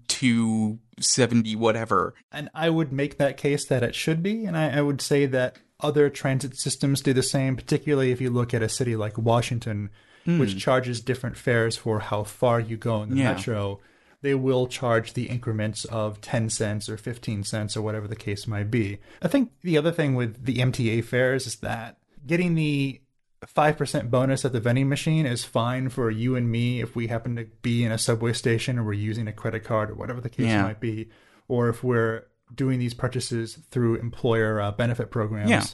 270 0.96 1.56
whatever? 1.56 2.14
And 2.30 2.48
I 2.54 2.70
would 2.70 2.92
make 2.92 3.18
that 3.18 3.36
case 3.36 3.64
that 3.66 3.82
it 3.82 3.94
should 3.94 4.22
be, 4.22 4.44
and 4.44 4.56
I, 4.56 4.78
I 4.78 4.80
would 4.80 5.00
say 5.00 5.26
that 5.26 5.56
other 5.80 6.08
transit 6.10 6.56
systems 6.56 7.00
do 7.00 7.12
the 7.12 7.22
same, 7.22 7.56
particularly 7.56 8.12
if 8.12 8.20
you 8.20 8.30
look 8.30 8.54
at 8.54 8.62
a 8.62 8.68
city 8.68 8.94
like 8.96 9.18
Washington, 9.18 9.90
hmm. 10.24 10.38
which 10.38 10.58
charges 10.58 11.00
different 11.00 11.36
fares 11.36 11.76
for 11.76 12.00
how 12.00 12.22
far 12.22 12.60
you 12.60 12.76
go 12.76 13.02
in 13.02 13.10
the 13.10 13.16
Yeah. 13.16 13.32
metro. 13.34 13.80
They 14.20 14.36
will 14.36 14.68
charge 14.68 15.14
the 15.14 15.24
increments 15.24 15.84
of 15.86 16.20
10 16.20 16.48
cents 16.50 16.88
or 16.88 16.96
15 16.96 17.42
cents 17.42 17.76
or 17.76 17.82
whatever 17.82 18.06
the 18.06 18.14
case 18.14 18.46
might 18.46 18.70
be. 18.70 18.98
I 19.20 19.26
think 19.26 19.50
the 19.62 19.76
other 19.76 19.90
thing 19.90 20.14
with 20.14 20.44
the 20.44 20.58
MTA 20.58 21.02
fares 21.02 21.48
is 21.48 21.56
that 21.56 21.96
getting 22.24 22.54
the 22.54 23.00
5% 23.46 24.10
bonus 24.10 24.44
at 24.44 24.52
the 24.52 24.60
vending 24.60 24.88
machine 24.88 25.26
is 25.26 25.44
fine 25.44 25.88
for 25.88 26.10
you 26.10 26.36
and 26.36 26.50
me 26.50 26.80
if 26.80 26.94
we 26.94 27.08
happen 27.08 27.36
to 27.36 27.44
be 27.62 27.84
in 27.84 27.92
a 27.92 27.98
subway 27.98 28.32
station 28.32 28.78
or 28.78 28.84
we're 28.84 28.92
using 28.92 29.26
a 29.28 29.32
credit 29.32 29.64
card 29.64 29.90
or 29.90 29.94
whatever 29.94 30.20
the 30.20 30.28
case 30.30 30.46
Yeah. 30.46 30.62
might 30.62 30.80
be, 30.80 31.10
or 31.48 31.68
if 31.68 31.82
we're 31.82 32.24
doing 32.54 32.78
these 32.78 32.94
purchases 32.94 33.54
through 33.70 33.96
employer 33.96 34.60
uh, 34.60 34.70
benefit 34.72 35.10
programs. 35.10 35.50
Yeah. 35.50 35.64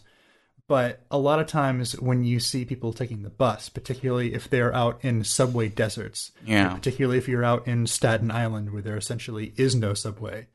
But 0.66 1.00
a 1.10 1.18
lot 1.18 1.40
of 1.40 1.46
times 1.46 1.98
when 1.98 2.24
you 2.24 2.40
see 2.40 2.64
people 2.66 2.92
taking 2.92 3.22
the 3.22 3.30
bus, 3.30 3.68
particularly 3.70 4.34
if 4.34 4.50
they're 4.50 4.74
out 4.74 5.02
in 5.02 5.24
subway 5.24 5.68
deserts, 5.68 6.30
Yeah. 6.44 6.74
particularly 6.74 7.16
if 7.18 7.26
you're 7.26 7.44
out 7.44 7.66
in 7.66 7.86
Staten 7.86 8.30
Island 8.30 8.70
where 8.72 8.82
there 8.82 8.96
essentially 8.96 9.54
is 9.56 9.74
no 9.74 9.94
subway, 9.94 10.46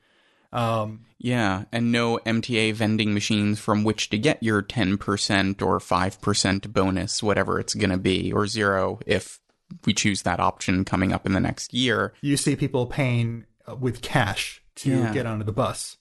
Yeah, 1.20 1.64
and 1.72 1.92
no 1.92 2.18
MTA 2.26 2.74
vending 2.74 3.14
machines 3.14 3.60
from 3.60 3.84
which 3.84 4.10
to 4.10 4.18
get 4.18 4.44
your 4.44 4.62
10% 4.62 5.62
or 5.62 5.80
5% 5.80 6.74
bonus, 6.74 7.24
whatever 7.24 7.60
it's 7.60 7.74
going 7.74 7.92
to 7.92 7.98
be, 7.98 8.32
or 8.34 8.46
zero 8.46 9.00
if 9.06 9.40
we 9.86 9.94
choose 9.94 10.24
that 10.24 10.40
option 10.42 10.84
coming 10.84 11.14
up 11.14 11.26
in 11.26 11.32
the 11.34 11.40
next 11.40 11.74
year. 11.74 12.14
you 12.22 12.36
see 12.38 12.56
people 12.56 12.86
paying 12.86 13.46
uh, 13.68 13.76
with 13.76 14.02
cash 14.02 14.62
to 14.76 14.90
Yeah. 14.90 15.14
get 15.14 15.26
onto 15.26 15.46
the 15.46 15.52
bus. 15.54 15.98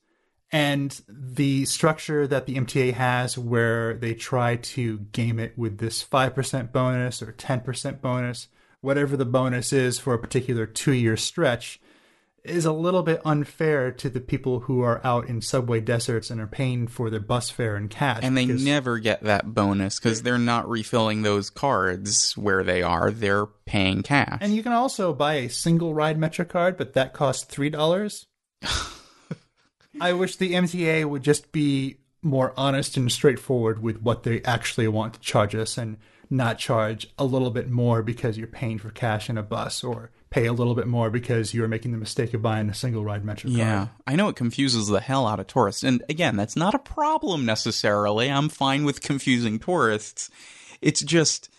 And 0.50 1.00
the 1.08 1.64
structure 1.64 2.26
that 2.26 2.44
the 2.46 2.56
MTA 2.56 2.92
has, 2.92 3.38
where 3.38 3.94
they 3.94 4.12
try 4.14 4.56
to 4.56 4.98
game 5.12 5.38
it 5.38 5.56
with 5.56 5.78
this 5.78 6.04
5% 6.04 6.72
bonus 6.72 7.22
or 7.22 7.32
10% 7.32 8.00
bonus, 8.02 8.48
whatever 8.82 9.16
the 9.16 9.24
bonus 9.24 9.72
is 9.72 9.98
for 9.98 10.12
a 10.12 10.18
particular 10.18 10.66
two 10.66 10.92
year 10.92 11.16
stretch, 11.16 11.80
is 12.44 12.64
a 12.64 12.72
little 12.72 13.02
bit 13.02 13.20
unfair 13.24 13.92
to 13.92 14.10
the 14.10 14.20
people 14.20 14.60
who 14.60 14.80
are 14.80 15.00
out 15.04 15.28
in 15.28 15.40
subway 15.40 15.80
deserts 15.80 16.30
and 16.30 16.40
are 16.40 16.46
paying 16.46 16.88
for 16.88 17.08
their 17.08 17.20
bus 17.20 17.50
fare 17.50 17.76
in 17.76 17.88
cash. 17.88 18.20
And 18.22 18.36
they 18.36 18.46
never 18.46 18.98
get 18.98 19.22
that 19.22 19.54
bonus 19.54 19.98
because 19.98 20.22
they're 20.22 20.38
not 20.38 20.68
refilling 20.68 21.22
those 21.22 21.50
cards 21.50 22.36
where 22.36 22.64
they 22.64 22.82
are. 22.82 23.10
They're 23.10 23.46
paying 23.46 24.02
cash. 24.02 24.38
And 24.40 24.54
you 24.54 24.62
can 24.62 24.72
also 24.72 25.12
buy 25.12 25.34
a 25.34 25.48
single 25.48 25.94
ride 25.94 26.18
Metro 26.18 26.44
card, 26.44 26.76
but 26.76 26.94
that 26.94 27.12
costs 27.12 27.44
three 27.44 27.70
dollars. 27.70 28.26
I 30.00 30.12
wish 30.12 30.36
the 30.36 30.54
MTA 30.54 31.04
would 31.04 31.22
just 31.22 31.52
be 31.52 31.98
more 32.22 32.54
honest 32.56 32.96
and 32.96 33.10
straightforward 33.10 33.82
with 33.82 34.00
what 34.00 34.22
they 34.22 34.42
actually 34.42 34.88
want 34.88 35.14
to 35.14 35.20
charge 35.20 35.54
us 35.54 35.76
and 35.76 35.96
not 36.30 36.58
charge 36.58 37.08
a 37.18 37.24
little 37.24 37.50
bit 37.50 37.68
more 37.68 38.02
because 38.02 38.38
you're 38.38 38.46
paying 38.46 38.78
for 38.78 38.90
cash 38.90 39.28
in 39.28 39.36
a 39.36 39.42
bus 39.42 39.84
or 39.84 40.10
pay 40.32 40.46
a 40.46 40.52
little 40.52 40.74
bit 40.74 40.86
more 40.86 41.10
because 41.10 41.52
you're 41.52 41.68
making 41.68 41.92
the 41.92 41.98
mistake 41.98 42.32
of 42.32 42.40
buying 42.40 42.70
a 42.70 42.74
single 42.74 43.04
ride 43.04 43.22
Metro 43.24 43.50
card. 43.50 43.58
Yeah, 43.58 43.88
I 44.06 44.16
know 44.16 44.28
it 44.28 44.36
confuses 44.36 44.88
the 44.88 45.00
hell 45.00 45.26
out 45.26 45.38
of 45.38 45.46
tourists. 45.46 45.82
And 45.82 46.02
again, 46.08 46.36
that's 46.36 46.56
not 46.56 46.74
a 46.74 46.78
problem 46.78 47.44
necessarily. 47.44 48.30
I'm 48.30 48.48
fine 48.48 48.84
with 48.84 49.02
confusing 49.02 49.58
tourists. 49.58 50.30
It's 50.80 51.02
just, 51.02 51.50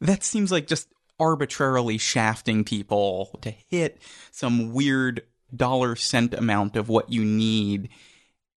that 0.00 0.22
seems 0.22 0.52
like 0.52 0.68
just 0.68 0.88
arbitrarily 1.18 1.98
shafting 1.98 2.62
people 2.62 3.38
to 3.42 3.50
hit 3.50 4.00
some 4.30 4.72
weird 4.72 5.22
dollar 5.54 5.96
cent 5.96 6.32
amount 6.32 6.76
of 6.76 6.88
what 6.88 7.10
you 7.10 7.24
need. 7.24 7.88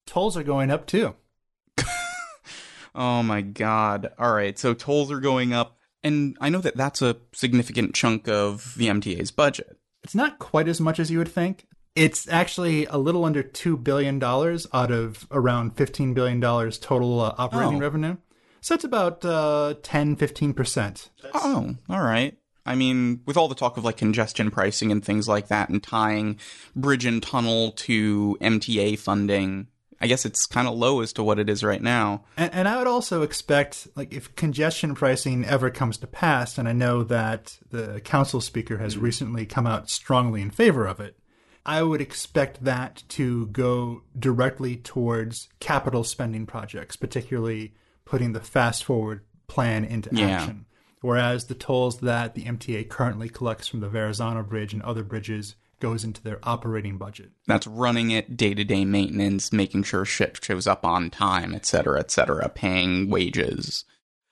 Tolls 0.06 0.38
are 0.38 0.44
going 0.44 0.70
up 0.70 0.86
too. 0.86 1.16
Oh 2.96 3.24
my 3.24 3.42
god. 3.42 4.12
All 4.20 4.32
right, 4.32 4.58
so 4.60 4.76
tolls 4.76 5.12
are 5.12 5.20
going 5.20 5.52
up. 5.52 5.80
And 6.04 6.36
I 6.42 6.50
know 6.50 6.60
that 6.60 6.76
that's 6.76 7.02
a 7.02 7.16
significant 7.34 7.96
chunk 7.96 8.28
of 8.28 8.74
the 8.78 8.88
MTA's 8.88 9.32
budget. 9.32 9.78
It's 10.04 10.16
not 10.16 10.38
quite 10.40 10.68
as 10.68 10.82
much 10.82 11.00
as 11.00 11.10
you 11.10 11.18
would 11.20 11.30
think. 11.30 11.66
It's 11.96 12.28
actually 12.28 12.86
a 12.88 12.98
little 12.98 13.24
under 13.24 13.44
$2 13.44 13.82
billion 13.84 14.22
out 14.22 14.92
of 14.92 15.28
around 15.32 15.76
$15 15.76 16.14
billion 16.14 16.42
total 16.42 17.20
uh, 17.22 17.36
operating 17.38 17.78
Oh. 17.78 17.80
revenue. 17.82 18.18
So 18.62 18.76
it's 18.76 18.84
about 18.84 19.24
uh, 19.24 19.76
10, 19.84 20.16
15%. 20.18 21.10
Oh, 21.34 21.76
all 21.90 22.02
right. 22.02 22.38
I 22.66 22.76
mean, 22.76 23.22
with 23.26 23.36
all 23.38 23.48
the 23.50 23.56
talk 23.56 23.76
of 23.78 23.84
like 23.84 23.98
congestion 23.98 24.50
pricing 24.50 24.92
and 24.92 25.04
things 25.04 25.28
like 25.28 25.50
that 25.50 25.68
and 25.70 25.84
tying 25.84 26.40
bridge 26.76 27.06
and 27.06 27.22
tunnel 27.22 27.72
to 27.74 28.38
MTA 28.42 28.98
funding, 28.98 29.68
I 30.04 30.08
guess 30.08 30.26
it's 30.26 30.46
kind 30.46 30.68
of 30.68 30.76
low 30.76 31.00
as 31.00 31.14
to 31.14 31.24
what 31.24 31.40
it 31.40 31.50
is 31.50 31.64
right 31.64 31.82
now. 31.82 32.26
And, 32.36 32.54
and 32.54 32.68
I 32.68 32.78
would 32.78 32.88
also 32.88 33.22
expect, 33.22 33.88
like, 33.96 34.12
if 34.14 34.36
congestion 34.36 34.96
pricing 34.96 35.46
ever 35.46 35.70
comes 35.70 35.98
to 36.00 36.08
pass, 36.08 36.58
and 36.58 36.68
I 36.68 36.74
know 36.74 37.04
that 37.04 37.58
the 37.72 38.02
council 38.02 38.42
speaker 38.42 38.80
has 38.80 38.96
mm-hmm. 38.96 39.06
recently 39.06 39.46
come 39.46 39.66
out 39.66 39.90
strongly 39.90 40.42
in 40.42 40.52
favor 40.52 40.86
of 40.86 41.00
it, 41.00 41.18
I 41.66 41.84
would 41.84 42.02
expect 42.02 42.66
that 42.66 43.04
to 43.10 43.48
go 43.48 44.04
directly 44.20 44.76
towards 44.76 45.48
capital 45.62 46.04
spending 46.04 46.46
projects, 46.46 46.98
particularly 46.98 47.74
putting 48.04 48.34
the 48.34 48.42
fast 48.42 48.84
forward 48.84 49.22
plan 49.48 49.86
into 49.86 50.10
Yeah. 50.12 50.32
action. 50.32 50.66
Whereas 51.00 51.46
the 51.46 51.56
tolls 51.56 52.00
that 52.00 52.36
the 52.36 52.44
MTA 52.44 52.90
currently 52.90 53.30
collects 53.30 53.70
from 53.70 53.80
the 53.80 53.88
Verrazano 53.88 54.44
Bridge 54.44 54.74
and 54.74 54.82
other 54.84 55.04
bridges 55.06 55.56
goes 55.84 56.06
into 56.06 56.24
their 56.24 56.40
operating 56.44 56.98
budget. 56.98 57.32
That's 57.46 57.68
running 57.68 58.10
it, 58.10 58.38
day 58.38 58.54
to 58.54 58.64
day 58.64 58.86
maintenance, 58.86 59.52
making 59.52 59.84
sure 59.84 60.06
shit 60.06 60.40
shows 60.42 60.66
up 60.66 60.86
on 60.86 61.10
time, 61.10 61.54
et 61.54 61.66
cetera, 61.66 62.00
et 62.00 62.10
cetera, 62.10 62.48
paying 62.48 63.10
wages. 63.10 63.84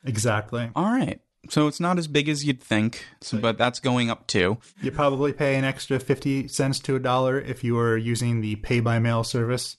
Exactly. 0.05 0.71
All 0.77 0.85
right. 0.85 1.19
So 1.49 1.67
it's 1.67 1.81
not 1.81 1.97
as 1.97 2.07
big 2.07 2.29
as 2.29 2.45
you'd 2.45 2.63
think, 2.63 3.03
so, 3.19 3.37
but 3.37 3.57
that's 3.57 3.81
going 3.81 4.09
up 4.09 4.27
too. 4.27 4.59
You 4.81 4.91
probably 4.91 5.33
pay 5.33 5.55
an 5.55 5.65
extra 5.65 5.99
50 5.99 6.47
cents 6.47 6.79
to 6.81 6.95
a 6.95 6.99
dollar 6.99 7.37
if 7.41 7.65
you 7.65 7.77
are 7.77 7.97
using 7.97 8.39
the 8.39 8.55
pay 8.57 8.79
by 8.79 8.99
mail 8.99 9.25
service, 9.25 9.75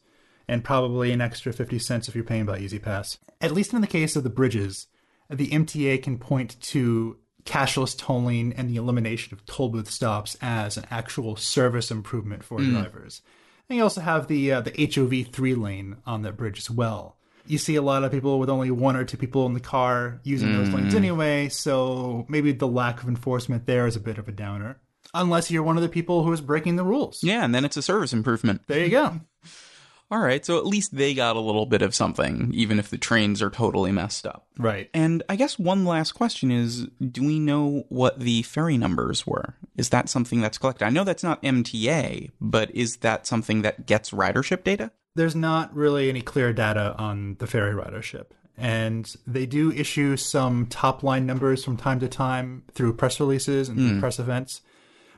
and 0.47 0.63
probably 0.63 1.11
an 1.11 1.23
extra 1.23 1.55
50 1.55 1.79
cents 1.79 2.07
if 2.07 2.15
you're 2.15 2.25
paying 2.25 2.45
by 2.45 2.59
E-ZPass. 2.59 3.17
At 3.41 3.53
least 3.53 3.73
in 3.73 3.81
the 3.81 3.87
case 3.87 4.15
of 4.15 4.25
the 4.25 4.31
bridges, 4.31 4.89
the 5.31 5.49
MTA 5.49 6.03
can 6.03 6.19
point 6.19 6.61
to 6.61 7.17
cashless 7.45 7.97
tolling 7.97 8.53
and 8.53 8.69
the 8.71 8.77
elimination 8.77 9.35
of 9.35 9.45
toll 9.47 9.69
booth 9.69 9.91
stops 9.91 10.37
as 10.41 10.77
an 10.77 10.85
actual 10.91 11.37
service 11.37 11.91
improvement 11.91 12.45
for 12.45 12.59
drivers. 12.61 13.23
And 13.69 13.77
you 13.77 13.83
also 13.83 14.01
have 14.01 14.29
the 14.29 14.53
uh, 14.53 14.61
the 14.61 14.91
HOV 14.95 15.33
three 15.33 15.55
lane 15.55 15.97
on 16.07 16.23
that 16.23 16.37
bridge 16.37 16.59
as 16.59 16.71
well. 16.71 17.17
You 17.47 17.59
see 17.59 17.75
a 17.75 17.83
lot 17.83 18.05
of 18.05 18.13
people 18.13 18.39
with 18.39 18.49
only 18.49 18.71
one 18.71 18.97
or 18.97 19.05
two 19.05 19.17
people 19.17 19.47
in 19.47 19.55
the 19.55 19.61
car 19.61 20.21
using 20.23 20.53
those 20.53 20.69
lanes 20.69 20.95
anyway, 20.95 21.49
so 21.49 22.25
maybe 22.29 22.53
the 22.53 22.69
lack 22.69 23.03
of 23.03 23.09
enforcement 23.09 23.67
there 23.67 23.87
is 23.87 23.97
a 23.97 24.01
bit 24.01 24.19
of 24.19 24.29
a 24.29 24.33
downer. 24.33 24.79
Unless 25.13 25.51
you're 25.51 25.65
one 25.65 25.77
of 25.77 25.83
the 25.83 25.89
people 25.89 26.23
who 26.23 26.33
is 26.33 26.41
breaking 26.41 26.77
the 26.77 26.85
rules. 26.85 27.23
Yeah, 27.23 27.45
and 27.45 27.55
then 27.55 27.65
it's 27.65 27.77
a 27.77 27.83
service 27.83 28.13
improvement. 28.13 28.63
There 28.69 28.85
you 28.85 28.91
go. 28.91 29.21
All 30.13 30.19
right, 30.19 30.45
so 30.45 30.59
at 30.59 30.67
least 30.67 30.95
they 30.95 31.15
got 31.15 31.37
a 31.37 31.41
little 31.41 31.65
bit 31.65 31.81
of 31.81 31.95
something, 31.95 32.51
even 32.53 32.79
if 32.79 32.91
the 32.91 32.99
trains 32.99 33.41
are 33.41 33.49
totally 33.49 33.93
messed 33.93 34.27
up. 34.27 34.47
Right. 34.59 34.91
And 34.93 35.23
I 35.27 35.37
guess 35.37 35.59
one 35.59 35.87
last 35.87 36.13
question 36.13 36.51
is 36.51 36.87
do 37.01 37.25
we 37.27 37.39
know 37.39 37.85
what 37.89 38.21
the 38.21 38.43
ferry 38.43 38.77
numbers 38.77 39.27
were? 39.27 39.55
Is 39.79 39.89
that 39.89 40.11
something 40.11 40.43
that's 40.43 40.59
collected? 40.59 40.85
I 40.85 40.91
know 40.91 41.05
that's 41.05 41.23
not 41.23 41.43
MTA, 41.43 42.31
but 42.43 42.71
is 42.75 42.99
that 42.99 43.27
something 43.27 43.63
that 43.63 43.87
gets 43.87 44.11
ridership 44.11 44.65
data? 44.65 44.91
There's 45.15 45.35
not 45.35 45.75
really 45.75 46.11
any 46.11 46.21
clear 46.21 46.53
data 46.53 46.95
on 46.99 47.37
the 47.39 47.47
ferry 47.47 47.73
ridership. 47.73 48.27
And 48.59 49.11
they 49.27 49.47
do 49.47 49.73
issue 49.73 50.19
some 50.19 50.67
top 50.67 51.03
line 51.03 51.25
numbers 51.25 51.65
from 51.65 51.79
time 51.79 52.01
to 52.01 52.09
time 52.09 52.65
through 52.73 52.97
press 52.97 53.19
releases 53.19 53.71
and 53.71 53.79
through 53.79 53.95
hmm. 53.95 54.01
press 54.01 54.19
events, 54.19 54.61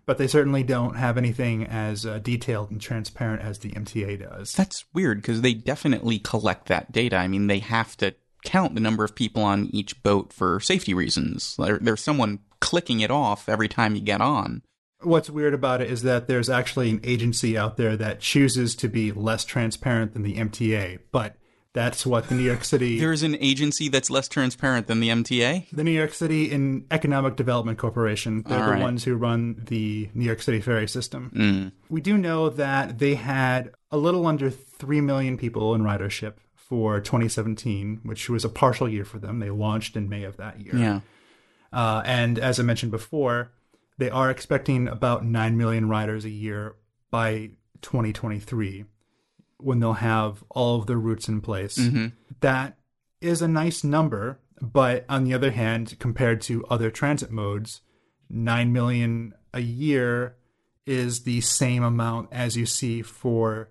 but 0.07 0.19
they 0.19 0.27
certainly 0.27 0.63
don't 0.63 0.97
have 0.97 1.17
anything 1.17 1.65
as 1.65 2.05
uh, 2.05 2.19
detailed 2.19 2.71
and 2.71 2.81
transparent 2.81 3.43
as 3.43 3.59
the 3.59 3.71
MTA 3.71 4.21
does. 4.21 4.53
That's 4.53 4.85
weird 4.93 5.19
because 5.19 5.41
they 5.41 5.55
definitely 5.55 6.19
collect 6.19 6.67
that 6.67 6.93
data. 6.93 7.17
I 7.17 7.29
mean, 7.29 7.47
they 7.47 7.61
have 7.61 7.97
to 7.99 8.15
count 8.45 8.75
the 8.75 8.81
number 8.81 9.05
of 9.05 9.15
people 9.15 9.43
on 9.43 9.71
each 9.73 10.03
boat 10.03 10.33
for 10.33 10.61
safety 10.61 10.95
reasons. 10.95 11.57
There, 11.57 11.79
there's 11.79 12.03
someone 12.03 12.41
clicking 12.61 13.01
it 13.01 13.11
off 13.11 13.49
every 13.49 13.69
time 13.69 13.95
you 13.95 14.03
get 14.03 14.21
on. 14.21 14.63
What's 15.01 15.29
weird 15.29 15.53
about 15.53 15.83
it 15.83 15.91
is 15.91 16.03
that 16.03 16.29
there's 16.29 16.49
actually 16.49 16.91
an 16.91 17.01
agency 17.05 17.59
out 17.59 17.77
there 17.77 17.97
that 17.97 18.21
chooses 18.21 18.75
to 18.77 18.89
be 18.89 19.13
less 19.13 19.45
transparent 19.45 20.15
than 20.15 20.23
the 20.23 20.37
MTA, 20.37 21.01
but 21.13 21.37
that's 21.75 22.07
what 22.07 22.29
the 22.29 22.35
New 22.35 22.43
York 22.45 22.65
City 22.65 22.99
There's 23.01 23.23
an 23.23 23.37
agency 23.41 23.89
that's 23.91 24.09
less 24.09 24.29
transparent 24.29 24.87
than 24.87 25.01
the 25.01 25.11
MTA. 25.11 25.69
the 25.71 25.85
New 25.85 25.91
York 25.91 26.15
City 26.15 26.51
in 26.51 26.87
Economic 26.91 27.37
Development 27.37 27.77
Corporation. 27.77 28.43
They're 28.47 28.59
All 28.61 28.65
the 28.67 28.73
right. 28.73 28.81
ones 28.81 29.05
who 29.05 29.15
run 29.17 29.63
the 29.67 30.09
New 30.15 30.25
York 30.25 30.41
City 30.41 30.61
ferry 30.61 30.89
system. 30.89 31.31
Mm. 31.35 31.73
We 31.91 32.01
do 32.01 32.17
know 32.17 32.49
that 32.49 32.99
they 32.99 33.17
had 33.17 33.73
a 33.91 33.99
little 33.99 34.27
under 34.27 34.49
3 34.51 35.01
million 35.03 35.37
people 35.37 35.75
in 35.75 35.83
ridership 35.83 36.35
for 36.55 37.01
2017, 37.01 38.01
which 38.05 38.31
was 38.31 38.45
a 38.45 38.49
partial 38.49 38.89
year 38.89 39.05
for 39.05 39.19
them. 39.19 39.41
They 39.41 39.51
launched 39.51 39.97
in 39.97 40.09
May 40.09 40.25
of 40.25 40.39
that 40.39 40.61
year. 40.61 40.77
Yeah. 40.77 41.01
Uh, 41.73 42.03
and 42.07 42.39
as 42.39 42.59
I 42.59 42.63
mentioned 42.63 42.93
before, 42.93 43.51
they 43.99 44.11
are 44.11 44.31
expecting 44.31 44.89
about 44.89 45.25
9 45.25 45.57
million 45.57 45.89
riders 45.89 46.25
a 46.25 46.31
year 46.31 46.77
by 47.11 47.51
2023 47.83 48.85
when 49.59 49.81
they'll 49.81 49.95
have 49.95 50.45
all 50.51 50.79
of 50.79 50.87
their 50.87 50.99
routes 50.99 51.29
in 51.29 51.41
place. 51.41 51.79
Mm-hmm. 51.79 52.09
That 52.41 52.77
is 53.21 53.43
a 53.43 53.49
nice 53.49 53.85
number, 53.85 54.41
but 54.61 55.05
on 55.09 55.25
the 55.25 55.35
other 55.35 55.51
hand, 55.51 55.99
compared 55.99 56.41
to 56.43 56.65
other 56.67 56.91
transit 56.91 57.31
modes, 57.31 57.81
9 58.31 58.73
million 58.73 59.35
a 59.53 59.61
year 59.61 60.37
is 60.87 61.23
the 61.23 61.41
same 61.41 61.83
amount 61.83 62.29
as 62.33 62.57
you 62.57 62.67
see 62.67 63.03
for 63.03 63.71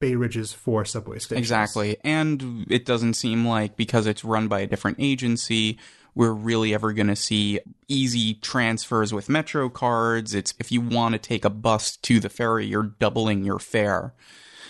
Bay 0.00 0.14
Ridge's 0.14 0.52
four 0.52 0.84
subway 0.84 1.18
stations. 1.18 1.40
Exactly. 1.40 1.96
And 2.02 2.66
it 2.70 2.84
doesn't 2.84 3.14
seem 3.14 3.46
like 3.46 3.76
because 3.76 4.06
it's 4.06 4.24
run 4.24 4.48
by 4.48 4.60
a 4.60 4.66
different 4.66 4.98
agency, 5.00 5.78
we're 6.14 6.32
really 6.32 6.74
ever 6.74 6.92
going 6.92 7.08
to 7.08 7.16
see 7.16 7.60
easy 7.88 8.34
transfers 8.34 9.12
with 9.12 9.28
Metro 9.28 9.68
cards. 9.68 10.34
It's 10.34 10.54
if 10.58 10.70
you 10.70 10.80
want 10.80 11.14
to 11.14 11.18
take 11.18 11.44
a 11.44 11.50
bus 11.50 11.96
to 11.98 12.20
the 12.20 12.28
ferry, 12.28 12.66
you're 12.66 12.94
doubling 12.98 13.44
your 13.44 13.58
fare. 13.58 14.14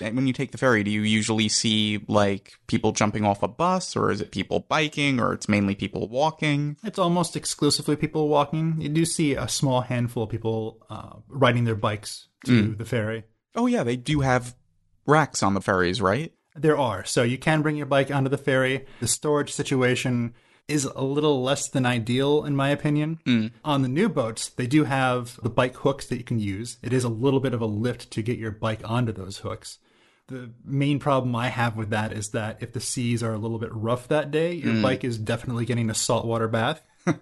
And 0.01 0.17
when 0.17 0.27
you 0.27 0.33
take 0.33 0.53
the 0.53 0.59
ferry, 0.59 0.83
do 0.83 0.91
you 0.91 1.03
usually 1.03 1.49
see 1.49 2.05
like 2.09 2.55
people 2.67 2.93
jumping 2.93 3.25
off 3.25 3.43
a 3.43 3.49
bus 3.49 3.97
or 3.97 4.11
is 4.11 4.21
it 4.21 4.33
people 4.33 4.61
biking 4.69 5.21
or 5.21 5.33
it's 5.33 5.49
mainly 5.49 5.75
people 5.75 6.09
walking? 6.09 6.77
It's 6.83 6.99
almost 6.99 7.37
exclusively 7.37 7.97
people 7.97 8.29
walking. 8.29 8.81
You 8.81 8.89
do 8.89 9.05
see 9.05 9.35
a 9.35 9.49
small 9.49 9.83
handful 9.83 10.25
of 10.25 10.31
people 10.31 10.85
uh, 10.91 11.17
riding 11.29 11.65
their 11.65 11.77
bikes 11.77 12.29
to 12.47 12.75
the 12.75 12.85
ferry. 12.85 13.25
Oh 13.55 13.67
yeah, 13.67 13.85
they 13.85 13.97
do 13.97 14.21
have 14.21 14.55
racks 15.07 15.43
on 15.43 15.55
the 15.55 15.61
ferries, 15.61 16.01
right? 16.01 16.33
There 16.57 16.79
are. 16.79 17.05
So 17.05 17.23
you 17.23 17.39
can 17.39 17.63
bring 17.63 17.77
your 17.77 17.87
bike 17.87 18.11
onto 18.11 18.31
the 18.31 18.39
ferry. 18.39 18.87
The 19.01 19.09
storage 19.09 19.53
situation 19.53 20.35
is 20.69 20.85
a 20.85 21.03
little 21.03 21.43
less 21.43 21.69
than 21.69 21.85
ideal, 21.85 22.45
in 22.45 22.57
my 22.57 22.71
opinion. 22.71 23.19
On 23.65 23.83
the 23.83 23.89
new 23.89 24.09
boats, 24.09 24.49
they 24.49 24.67
do 24.67 24.85
have 24.85 25.39
the 25.43 25.51
bike 25.51 25.77
hooks 25.77 26.07
that 26.07 26.17
you 26.17 26.25
can 26.25 26.39
use. 26.39 26.79
It 26.83 26.93
is 26.93 27.05
a 27.05 27.09
little 27.09 27.41
bit 27.41 27.55
of 27.55 27.61
a 27.61 27.67
lift 27.67 28.11
to 28.13 28.23
get 28.23 28.39
your 28.39 28.51
bike 28.51 28.81
onto 28.85 29.13
those 29.13 29.39
hooks. 29.39 29.79
The 30.29 30.51
main 30.65 30.99
problem 30.99 31.37
I 31.37 31.49
have 31.49 31.77
with 31.77 31.91
that 31.91 32.13
is 32.13 32.31
that 32.31 32.63
if 32.63 32.73
the 32.73 32.81
seas 32.81 33.23
are 33.23 33.33
a 33.33 33.39
little 33.39 33.59
bit 33.59 33.75
rough 33.75 34.09
that 34.09 34.31
day, 34.31 34.55
your 34.55 34.81
bike 34.83 35.05
is 35.05 35.19
definitely 35.19 35.67
getting 35.67 35.91
a 35.91 35.95
saltwater 35.95 36.49
bath. 36.49 36.83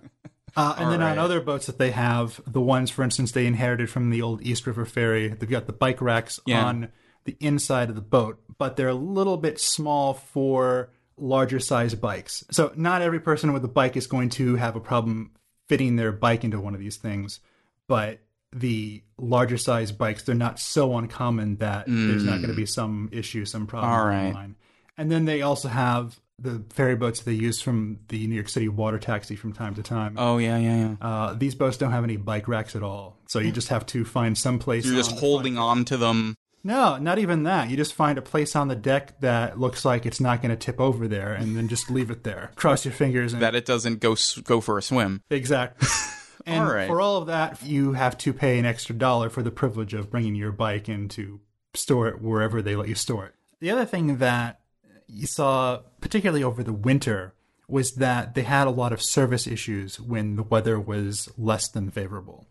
Uh, 0.55 0.75
and 0.77 0.93
then 0.93 1.01
right. 1.01 1.13
on 1.13 1.19
other 1.19 1.41
boats 1.41 1.65
that 1.67 1.79
they 1.79 1.93
have, 1.93 2.39
the 2.47 2.61
ones, 2.61 2.91
for 2.91 3.03
instance, 3.03 3.33
they 3.33 3.47
inherited 3.47 3.89
from 3.89 4.11
the 4.11 4.21
old 4.21 4.43
East 4.43 4.67
River 4.67 4.85
Ferry, 4.85 5.29
they've 5.29 5.49
got 5.49 5.67
the 5.67 5.73
bike 5.73 6.03
racks 6.03 6.39
Yeah. 6.45 6.65
on 6.65 6.89
the 7.25 7.37
inside 7.41 7.89
of 7.89 7.95
the 7.95 8.03
boat, 8.03 8.39
but 8.59 8.77
they're 8.77 8.89
a 8.89 8.95
little 8.95 9.39
bit 9.39 9.59
small 9.59 10.13
for 10.13 10.91
larger 11.17 11.59
size 11.59 11.95
bikes. 11.95 12.45
So 12.51 12.73
not 12.77 13.01
every 13.01 13.21
person 13.21 13.53
with 13.55 13.65
a 13.65 13.69
bike 13.69 13.97
is 13.97 14.07
going 14.07 14.29
to 14.31 14.57
have 14.57 14.77
a 14.77 14.81
problem 14.81 15.31
fitting 15.69 15.97
their 15.97 16.13
bike 16.13 16.45
into 16.45 16.61
one 16.61 16.75
of 16.75 16.81
these 16.81 16.97
things, 16.97 17.41
but 17.89 18.19
the 18.53 19.03
larger 19.19 19.59
size 19.59 19.93
bikes, 19.93 20.25
they're 20.25 20.35
not 20.35 20.59
so 20.59 20.97
uncommon 20.97 21.57
that 21.57 21.87
there's 21.87 22.25
not 22.25 22.37
going 22.37 22.51
to 22.51 22.55
be 22.55 22.67
some 22.67 23.09
issue, 23.13 23.45
some 23.45 23.67
problem. 23.67 23.93
All 23.93 24.07
right. 24.07 24.33
line. 24.33 24.57
And 24.99 25.11
then 25.11 25.25
they 25.25 25.43
also 25.43 25.69
have 25.69 26.21
the 26.39 26.63
ferry 26.71 26.97
boats 26.97 27.21
they 27.21 27.33
use 27.33 27.61
from 27.61 28.01
the 28.09 28.27
New 28.27 28.35
York 28.35 28.49
City 28.49 28.69
water 28.69 28.99
taxi 28.99 29.37
from 29.37 29.53
time 29.53 29.75
to 29.77 29.83
time. 29.83 30.17
Oh 30.19 30.39
yeah, 30.39 30.59
yeah, 30.59 30.77
yeah. 30.77 31.07
Uh, 31.07 31.35
these 31.35 31.55
boats 31.55 31.77
don't 31.77 31.93
have 31.93 32.05
any 32.05 32.17
bike 32.17 32.49
racks 32.49 32.75
at 32.77 32.83
all, 32.83 33.17
so 33.29 33.39
you 33.39 33.53
just 33.53 33.69
have 33.69 33.87
to 33.87 34.05
find 34.05 34.37
some 34.37 34.59
place. 34.59 34.85
You're 34.85 34.97
just 34.97 35.19
holding 35.19 35.57
on 35.57 35.85
to 35.87 35.97
them. 35.97 36.35
No, 36.65 36.97
not 36.97 37.19
even 37.19 37.43
that. 37.45 37.71
You 37.71 37.77
just 37.77 37.93
find 37.95 38.19
a 38.19 38.23
place 38.23 38.55
on 38.55 38.69
the 38.69 38.77
deck 38.77 39.21
that 39.21 39.59
looks 39.59 39.85
like 39.85 40.07
it's 40.07 40.21
not 40.21 40.43
going 40.43 40.51
to 40.51 40.57
tip 40.57 40.81
over 40.81 41.09
there, 41.09 41.33
and 41.33 41.57
then 41.57 41.69
just 41.69 41.91
leave 41.91 42.11
it 42.11 42.25
there. 42.25 42.53
Cross 42.57 42.85
your 42.85 42.95
fingers. 42.95 43.33
And 43.33 43.43
that 43.43 43.55
it 43.55 43.65
doesn't 43.65 44.01
go 44.01 44.17
go 44.45 44.61
for 44.61 44.79
a 44.79 44.83
swim. 44.83 45.23
exactly. 45.31 45.89
And 46.47 46.65
All 46.65 46.73
right. 46.73 46.87
for 46.87 47.01
all 47.01 47.19
of 47.19 47.27
that, 47.27 47.63
you 47.63 47.93
have 47.93 48.19
to 48.19 48.33
pay 48.33 48.59
an 48.59 48.65
extra 48.65 48.95
dollar 48.95 49.31
for 49.31 49.43
the 49.43 49.51
privilege 49.51 49.95
of 49.95 50.11
bringing 50.11 50.35
your 50.35 50.53
bike 50.53 50.89
in 50.89 51.09
to 51.11 51.41
store 51.75 52.09
it 52.09 52.21
wherever 52.21 52.61
they 52.63 52.77
let 52.77 52.89
you 52.89 52.95
store 52.95 53.27
it. 53.27 53.35
The 53.61 53.71
other 53.71 53.85
thing 53.85 54.19
that 54.19 54.61
you 55.07 55.27
saw, 55.27 55.81
particularly 56.01 56.43
over 56.43 56.63
the 56.63 56.73
winter, 56.73 57.35
was 57.69 57.93
that 57.93 58.35
they 58.35 58.43
had 58.43 58.67
a 58.67 58.71
lot 58.71 58.93
of 58.93 59.01
service 59.01 59.47
issues 59.47 59.99
when 59.99 60.37
the 60.37 60.43
weather 60.43 60.79
was 60.79 61.31
less 61.39 61.69
than 61.69 61.91
favorable. 61.91 62.47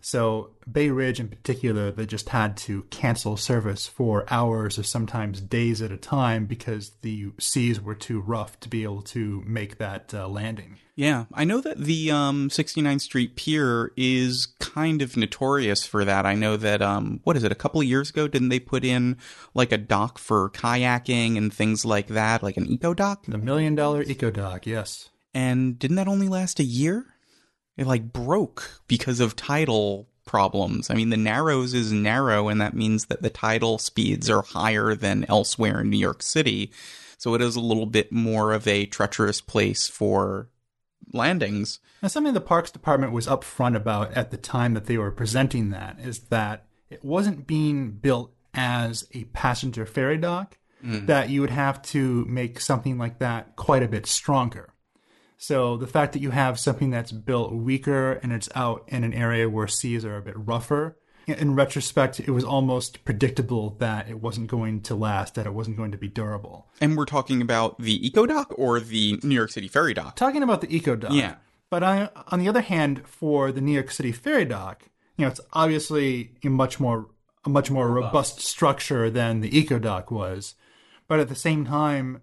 So 0.00 0.50
Bay 0.70 0.88
Ridge, 0.88 1.20
in 1.20 1.28
particular, 1.28 1.90
they 1.90 2.06
just 2.06 2.30
had 2.30 2.56
to 2.58 2.84
cancel 2.84 3.36
service 3.36 3.86
for 3.86 4.24
hours 4.32 4.78
or 4.78 4.82
sometimes 4.82 5.42
days 5.42 5.82
at 5.82 5.92
a 5.92 5.98
time 5.98 6.46
because 6.46 6.92
the 7.02 7.32
seas 7.38 7.82
were 7.82 7.94
too 7.94 8.20
rough 8.20 8.58
to 8.60 8.68
be 8.70 8.82
able 8.84 9.02
to 9.02 9.42
make 9.46 9.76
that 9.76 10.14
uh, 10.14 10.26
landing. 10.26 10.78
Yeah, 10.94 11.24
I 11.32 11.44
know 11.44 11.60
that 11.62 11.78
the 11.78 12.10
um, 12.10 12.50
69th 12.50 13.00
Street 13.00 13.34
Pier 13.34 13.92
is 13.96 14.46
kind 14.60 15.00
of 15.00 15.16
notorious 15.16 15.86
for 15.86 16.04
that. 16.04 16.26
I 16.26 16.34
know 16.34 16.58
that 16.58 16.82
um, 16.82 17.20
what 17.24 17.36
is 17.36 17.44
it? 17.44 17.52
A 17.52 17.56
couple 17.56 17.80
of 17.80 17.86
years 17.86 18.10
ago, 18.10 18.28
didn't 18.28 18.50
they 18.50 18.60
put 18.60 18.84
in 18.84 19.16
like 19.54 19.72
a 19.72 19.78
dock 19.78 20.18
for 20.18 20.50
kayaking 20.50 21.38
and 21.38 21.52
things 21.52 21.86
like 21.86 22.08
that, 22.08 22.42
like 22.42 22.58
an 22.58 22.66
eco 22.66 22.92
dock? 22.92 23.24
The 23.26 23.38
million 23.38 23.74
dollar 23.74 24.02
eco 24.02 24.30
dock, 24.30 24.66
yes. 24.66 25.08
And 25.32 25.78
didn't 25.78 25.96
that 25.96 26.08
only 26.08 26.28
last 26.28 26.60
a 26.60 26.64
year? 26.64 27.06
It 27.78 27.86
like 27.86 28.12
broke 28.12 28.82
because 28.86 29.20
of 29.20 29.34
tidal 29.34 30.08
problems. 30.26 30.90
I 30.90 30.94
mean, 30.94 31.08
the 31.08 31.16
Narrows 31.16 31.72
is 31.72 31.90
narrow, 31.90 32.48
and 32.48 32.60
that 32.60 32.74
means 32.74 33.06
that 33.06 33.22
the 33.22 33.30
tidal 33.30 33.78
speeds 33.78 34.28
are 34.28 34.42
higher 34.42 34.94
than 34.94 35.24
elsewhere 35.28 35.80
in 35.80 35.90
New 35.90 35.96
York 35.98 36.22
City. 36.22 36.70
So 37.16 37.34
it 37.34 37.40
is 37.40 37.56
a 37.56 37.60
little 37.60 37.86
bit 37.86 38.12
more 38.12 38.52
of 38.52 38.66
a 38.68 38.84
treacherous 38.84 39.40
place 39.40 39.88
for 39.88 40.48
landings. 41.12 41.80
And 42.00 42.10
something 42.10 42.34
the 42.34 42.40
Parks 42.40 42.70
Department 42.70 43.12
was 43.12 43.26
upfront 43.26 43.76
about 43.76 44.12
at 44.12 44.30
the 44.30 44.36
time 44.36 44.74
that 44.74 44.86
they 44.86 44.98
were 44.98 45.10
presenting 45.10 45.70
that 45.70 45.98
is 46.00 46.20
that 46.28 46.66
it 46.90 47.04
wasn't 47.04 47.46
being 47.46 47.92
built 47.92 48.32
as 48.54 49.06
a 49.12 49.24
passenger 49.24 49.86
ferry 49.86 50.18
dock, 50.18 50.58
mm. 50.84 51.06
that 51.06 51.30
you 51.30 51.40
would 51.40 51.50
have 51.50 51.80
to 51.82 52.24
make 52.26 52.60
something 52.60 52.98
like 52.98 53.18
that 53.18 53.56
quite 53.56 53.82
a 53.82 53.88
bit 53.88 54.06
stronger. 54.06 54.72
So 55.38 55.76
the 55.76 55.86
fact 55.86 56.12
that 56.12 56.22
you 56.22 56.30
have 56.30 56.60
something 56.60 56.90
that's 56.90 57.10
built 57.10 57.52
weaker 57.52 58.12
and 58.12 58.32
it's 58.32 58.48
out 58.54 58.84
in 58.86 59.02
an 59.02 59.12
area 59.12 59.48
where 59.48 59.66
seas 59.66 60.04
are 60.04 60.16
a 60.16 60.22
bit 60.22 60.36
rougher, 60.36 60.96
in 61.26 61.54
retrospect, 61.54 62.20
it 62.20 62.30
was 62.30 62.44
almost 62.44 63.04
predictable 63.04 63.70
that 63.78 64.08
it 64.08 64.20
wasn't 64.20 64.48
going 64.48 64.80
to 64.82 64.94
last, 64.94 65.34
that 65.34 65.46
it 65.46 65.54
wasn't 65.54 65.76
going 65.76 65.92
to 65.92 65.98
be 65.98 66.08
durable. 66.08 66.66
And 66.80 66.96
we're 66.96 67.04
talking 67.04 67.40
about 67.40 67.78
the 67.78 68.04
Eco 68.06 68.26
Dock 68.26 68.52
or 68.56 68.80
the 68.80 69.18
New 69.22 69.34
York 69.34 69.50
City 69.50 69.68
Ferry 69.68 69.94
Dock? 69.94 70.16
Talking 70.16 70.42
about 70.42 70.60
the 70.60 70.74
Eco 70.74 70.96
Dock. 70.96 71.12
Yeah. 71.12 71.36
But 71.70 71.82
I, 71.82 72.10
on 72.28 72.38
the 72.38 72.48
other 72.48 72.60
hand, 72.60 73.06
for 73.06 73.50
the 73.50 73.60
New 73.60 73.72
York 73.72 73.90
City 73.90 74.12
Ferry 74.12 74.44
Dock, 74.44 74.88
you 75.16 75.24
know, 75.24 75.30
it's 75.30 75.40
obviously 75.52 76.32
a 76.44 76.48
much 76.48 76.80
more 76.80 77.08
a 77.44 77.48
much 77.48 77.70
more 77.70 77.88
robust, 77.88 78.12
robust 78.12 78.40
structure 78.40 79.10
than 79.10 79.40
the 79.40 79.56
Eco 79.56 79.78
Dock 79.78 80.10
was. 80.10 80.54
But 81.08 81.20
at 81.20 81.28
the 81.28 81.34
same 81.34 81.64
time, 81.64 82.22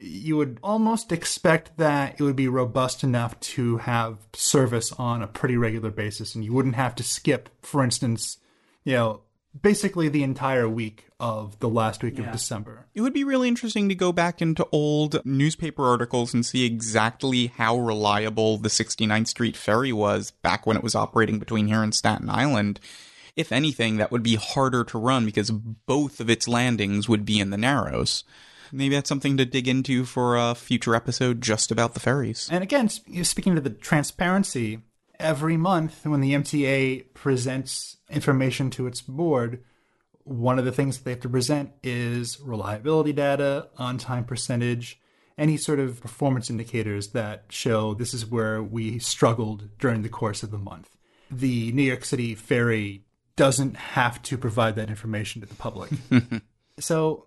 you 0.00 0.36
would 0.36 0.58
almost 0.62 1.10
expect 1.10 1.76
that 1.76 2.14
it 2.18 2.22
would 2.22 2.36
be 2.36 2.48
robust 2.48 3.02
enough 3.02 3.38
to 3.40 3.78
have 3.78 4.18
service 4.32 4.92
on 4.92 5.22
a 5.22 5.26
pretty 5.26 5.56
regular 5.56 5.90
basis 5.90 6.34
and 6.34 6.44
you 6.44 6.52
wouldn't 6.52 6.76
have 6.76 6.94
to 6.94 7.02
skip, 7.02 7.48
for 7.62 7.82
instance, 7.82 8.38
you 8.84 8.92
know, 8.92 9.22
basically 9.60 10.08
the 10.08 10.22
entire 10.22 10.68
week 10.68 11.06
of 11.18 11.58
the 11.58 11.68
last 11.68 12.02
week 12.04 12.16
yeah. 12.16 12.26
of 12.26 12.32
December. 12.32 12.86
It 12.94 13.00
would 13.00 13.12
be 13.12 13.24
really 13.24 13.48
interesting 13.48 13.88
to 13.88 13.94
go 13.94 14.12
back 14.12 14.40
into 14.40 14.68
old 14.70 15.24
newspaper 15.24 15.84
articles 15.84 16.32
and 16.32 16.46
see 16.46 16.64
exactly 16.64 17.48
how 17.48 17.76
reliable 17.76 18.58
the 18.58 18.68
69th 18.68 19.28
Street 19.28 19.56
ferry 19.56 19.92
was 19.92 20.30
back 20.30 20.64
when 20.64 20.76
it 20.76 20.82
was 20.82 20.94
operating 20.94 21.40
between 21.40 21.66
here 21.66 21.82
and 21.82 21.94
Staten 21.94 22.30
Island. 22.30 22.78
If 23.34 23.50
anything, 23.50 23.96
that 23.96 24.12
would 24.12 24.22
be 24.22 24.36
harder 24.36 24.84
to 24.84 24.98
run 24.98 25.24
because 25.24 25.50
both 25.50 26.20
of 26.20 26.30
its 26.30 26.46
landings 26.46 27.08
would 27.08 27.24
be 27.24 27.40
in 27.40 27.50
the 27.50 27.56
Narrows 27.56 28.22
maybe 28.72 28.94
that's 28.94 29.08
something 29.08 29.36
to 29.36 29.44
dig 29.44 29.68
into 29.68 30.04
for 30.04 30.36
a 30.36 30.54
future 30.54 30.94
episode 30.94 31.40
just 31.40 31.70
about 31.70 31.94
the 31.94 32.00
ferries. 32.00 32.48
And 32.50 32.62
again, 32.62 32.88
speaking 32.88 33.54
to 33.54 33.60
the 33.60 33.70
transparency, 33.70 34.80
every 35.18 35.56
month 35.56 36.06
when 36.06 36.20
the 36.20 36.32
MTA 36.32 37.14
presents 37.14 37.96
information 38.10 38.70
to 38.70 38.86
its 38.86 39.00
board, 39.00 39.62
one 40.24 40.58
of 40.58 40.64
the 40.64 40.72
things 40.72 40.98
that 40.98 41.04
they 41.04 41.12
have 41.12 41.20
to 41.20 41.28
present 41.28 41.72
is 41.82 42.40
reliability 42.40 43.12
data, 43.12 43.68
on 43.78 43.98
time 43.98 44.24
percentage, 44.24 45.00
any 45.36 45.56
sort 45.56 45.78
of 45.78 46.00
performance 46.00 46.50
indicators 46.50 47.08
that 47.08 47.44
show 47.48 47.94
this 47.94 48.12
is 48.12 48.26
where 48.26 48.62
we 48.62 48.98
struggled 48.98 49.68
during 49.78 50.02
the 50.02 50.08
course 50.08 50.42
of 50.42 50.50
the 50.50 50.58
month. 50.58 50.96
The 51.30 51.72
New 51.72 51.82
York 51.82 52.04
City 52.04 52.34
ferry 52.34 53.04
doesn't 53.36 53.76
have 53.76 54.20
to 54.22 54.36
provide 54.36 54.74
that 54.76 54.90
information 54.90 55.40
to 55.40 55.46
the 55.46 55.54
public. 55.54 55.90
so 56.80 57.26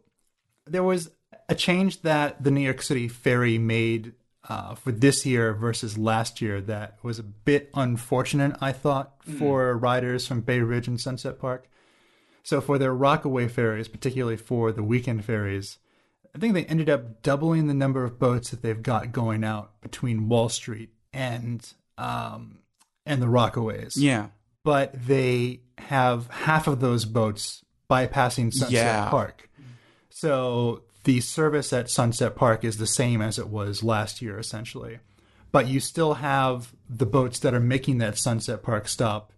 there 0.67 0.83
was 0.83 1.09
a 1.51 1.55
change 1.55 2.01
that 2.03 2.41
the 2.41 2.49
New 2.49 2.61
York 2.61 2.81
City 2.81 3.09
ferry 3.09 3.57
made 3.57 4.13
uh, 4.47 4.73
for 4.73 4.93
this 4.93 5.25
year 5.25 5.53
versus 5.53 5.97
last 5.97 6.41
year 6.41 6.61
that 6.61 6.97
was 7.03 7.19
a 7.19 7.23
bit 7.23 7.69
unfortunate, 7.73 8.55
I 8.61 8.71
thought, 8.71 9.19
mm. 9.25 9.37
for 9.37 9.77
riders 9.77 10.25
from 10.25 10.41
Bay 10.41 10.61
Ridge 10.61 10.87
and 10.87 10.99
Sunset 10.99 11.39
Park. 11.39 11.69
So 12.43 12.61
for 12.61 12.77
their 12.77 12.93
Rockaway 12.93 13.49
ferries, 13.49 13.89
particularly 13.89 14.37
for 14.37 14.71
the 14.71 14.81
weekend 14.81 15.25
ferries, 15.25 15.77
I 16.33 16.39
think 16.39 16.53
they 16.53 16.63
ended 16.65 16.89
up 16.89 17.21
doubling 17.21 17.67
the 17.67 17.73
number 17.73 18.05
of 18.05 18.17
boats 18.17 18.51
that 18.51 18.61
they've 18.61 18.81
got 18.81 19.11
going 19.11 19.43
out 19.43 19.79
between 19.81 20.29
Wall 20.29 20.47
Street 20.47 20.91
and 21.11 21.61
um, 21.97 22.59
and 23.05 23.21
the 23.21 23.27
Rockaways. 23.27 23.95
Yeah, 23.97 24.27
but 24.63 24.93
they 25.05 25.59
have 25.77 26.27
half 26.27 26.67
of 26.67 26.79
those 26.79 27.03
boats 27.03 27.65
bypassing 27.89 28.53
Sunset 28.53 28.71
yeah. 28.71 29.09
Park. 29.09 29.49
So 30.09 30.83
the 31.03 31.19
service 31.21 31.73
at 31.73 31.89
Sunset 31.89 32.35
Park 32.35 32.63
is 32.63 32.77
the 32.77 32.87
same 32.87 33.21
as 33.21 33.39
it 33.39 33.49
was 33.49 33.83
last 33.83 34.21
year, 34.21 34.37
essentially. 34.37 34.99
But 35.51 35.67
you 35.67 35.79
still 35.79 36.15
have 36.15 36.73
the 36.89 37.05
boats 37.05 37.39
that 37.39 37.53
are 37.53 37.59
making 37.59 37.97
that 37.97 38.17
Sunset 38.17 38.63
Park 38.63 38.87
stop, 38.87 39.33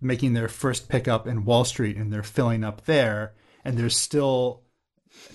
making 0.00 0.34
their 0.34 0.48
first 0.48 0.88
pickup 0.88 1.26
in 1.26 1.44
Wall 1.44 1.64
Street, 1.64 1.96
and 1.96 2.12
they're 2.12 2.22
filling 2.22 2.64
up 2.64 2.84
there. 2.84 3.34
And 3.64 3.78
there's 3.78 3.96
still 3.96 4.63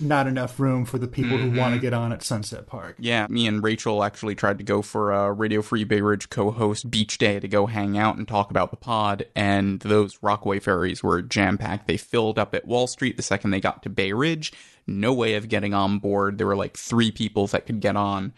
not 0.00 0.26
enough 0.26 0.58
room 0.58 0.84
for 0.84 0.98
the 0.98 1.06
people 1.06 1.36
mm-hmm. 1.36 1.50
who 1.50 1.58
want 1.58 1.74
to 1.74 1.80
get 1.80 1.92
on 1.92 2.12
at 2.12 2.22
Sunset 2.22 2.66
Park. 2.66 2.96
Yeah, 2.98 3.26
me 3.28 3.46
and 3.46 3.62
Rachel 3.62 4.02
actually 4.02 4.34
tried 4.34 4.58
to 4.58 4.64
go 4.64 4.82
for 4.82 5.12
a 5.12 5.32
Radio 5.32 5.62
Free 5.62 5.84
Bay 5.84 6.00
Ridge 6.00 6.30
co-host 6.30 6.90
beach 6.90 7.18
day 7.18 7.40
to 7.40 7.48
go 7.48 7.66
hang 7.66 7.98
out 7.98 8.16
and 8.16 8.26
talk 8.26 8.50
about 8.50 8.70
the 8.70 8.76
pod, 8.76 9.26
and 9.34 9.80
those 9.80 10.18
Rockaway 10.22 10.60
ferries 10.60 11.02
were 11.02 11.22
jam 11.22 11.58
packed. 11.58 11.86
They 11.86 11.96
filled 11.96 12.38
up 12.38 12.54
at 12.54 12.66
Wall 12.66 12.86
Street 12.86 13.16
the 13.16 13.22
second 13.22 13.50
they 13.50 13.60
got 13.60 13.82
to 13.82 13.90
Bay 13.90 14.12
Ridge. 14.12 14.52
No 14.86 15.12
way 15.12 15.34
of 15.34 15.48
getting 15.48 15.74
on 15.74 15.98
board. 15.98 16.38
There 16.38 16.46
were 16.46 16.56
like 16.56 16.76
three 16.76 17.10
people 17.10 17.46
that 17.48 17.66
could 17.66 17.80
get 17.80 17.96
on. 17.96 18.32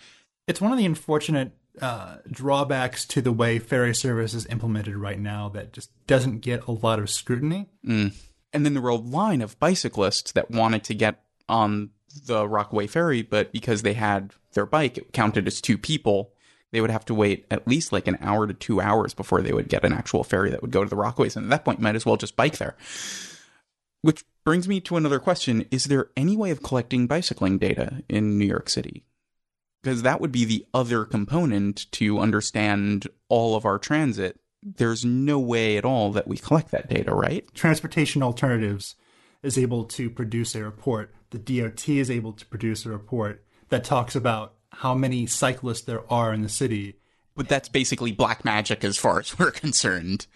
It's 0.47 0.61
one 0.61 0.73
of 0.73 0.79
the 0.79 0.87
unfortunate 0.87 1.53
uh, 1.81 2.17
drawbacks 2.31 3.07
to 3.07 3.23
the 3.23 3.33
way 3.33 3.59
ferry 3.59 3.95
service 3.95 4.35
is 4.35 4.47
implemented 4.47 4.97
right 4.97 5.19
now 5.19 5.49
that 5.51 5.73
just 5.73 5.91
doesn't 6.07 6.41
get 6.41 6.67
a 6.67 6.73
lot 6.73 6.99
of 6.99 7.09
scrutiny. 7.09 7.69
Mm. 7.87 8.13
And 8.53 8.67
then 8.67 8.75
there 8.75 8.83
were 8.83 8.91
a 8.91 8.97
line 8.97 9.41
of 9.41 9.59
bicyclists 9.59 10.33
that 10.33 10.51
wanted 10.51 10.85
to 10.85 10.95
get 10.95 11.23
on 11.53 11.91
the 12.27 12.49
Rockaway 12.49 12.87
ferry, 12.87 13.23
but 13.23 13.53
because 13.53 13.83
they 13.83 13.93
had 13.95 14.35
their 14.55 14.67
bike, 14.67 14.99
it 14.99 15.13
counted 15.13 15.47
as 15.47 15.61
two 15.61 15.79
people. 15.79 16.33
They 16.73 16.81
would 16.81 16.91
have 16.91 17.05
to 17.07 17.15
wait 17.15 17.47
at 17.51 17.69
least 17.69 17.93
like 17.93 18.09
an 18.09 18.19
hour 18.21 18.47
to 18.47 18.55
two 18.55 18.81
hours 18.81 19.13
before 19.13 19.43
they 19.43 19.53
would 19.53 19.69
get 19.69 19.85
an 19.85 19.93
actual 19.93 20.25
ferry 20.25 20.51
that 20.51 20.63
would 20.63 20.71
go 20.71 20.83
to 20.83 20.91
the 20.91 20.97
Rockaways. 20.97 21.37
And 21.37 21.47
at 21.47 21.51
that 21.51 21.65
point, 21.65 21.81
might 21.81 21.97
as 21.97 22.07
well 22.07 22.17
just 22.17 22.37
bike 22.37 22.57
there. 22.57 22.77
Which 24.01 24.25
brings 24.45 24.67
me 24.67 24.81
to 24.81 24.97
another 24.97 25.21
question. 25.21 25.67
Is 25.71 25.85
there 25.85 26.11
any 26.17 26.37
way 26.37 26.51
of 26.51 26.63
collecting 26.63 27.07
bicycling 27.07 27.59
data 27.59 28.03
in 28.09 28.39
New 28.39 28.47
York 28.47 28.69
City? 28.71 29.05
Because 29.83 30.03
that 30.03 30.21
would 30.21 30.33
be 30.33 30.45
the 30.45 30.65
other 30.73 31.05
component 31.05 31.91
to 31.93 32.19
understand 32.19 33.07
all 33.29 33.55
of 33.55 33.65
our 33.65 33.79
transit. 33.79 34.41
There's 34.63 35.05
no 35.05 35.39
way 35.39 35.77
at 35.77 35.85
all 35.85 36.11
that 36.13 36.29
we 36.29 36.37
collect 36.37 36.71
that 36.71 36.89
data, 36.89 37.15
right? 37.15 37.45
Transportation 37.55 38.23
Alternatives 38.23 38.97
is 39.43 39.59
able 39.59 39.85
to 39.85 40.09
produce 40.09 40.55
a 40.55 40.63
report 40.63 41.13
the 41.33 41.39
DOT 41.39 41.89
is 41.89 42.11
able 42.11 42.33
to 42.35 42.47
produce 42.47 42.87
a 42.87 42.91
report 42.91 43.45
that 43.71 43.85
talks 43.85 44.15
about 44.15 44.55
how 44.71 44.95
many 44.95 45.27
cyclists 45.27 45.83
there 45.83 46.11
are 46.13 46.33
in 46.33 46.43
the 46.43 46.49
city. 46.49 46.99
But 47.35 47.49
that's 47.49 47.69
basically 47.69 48.13
black 48.13 48.45
magic 48.45 48.85
as 48.85 48.97
far 48.97 49.19
as 49.19 49.39
we're 49.39 49.51
concerned. 49.51 50.27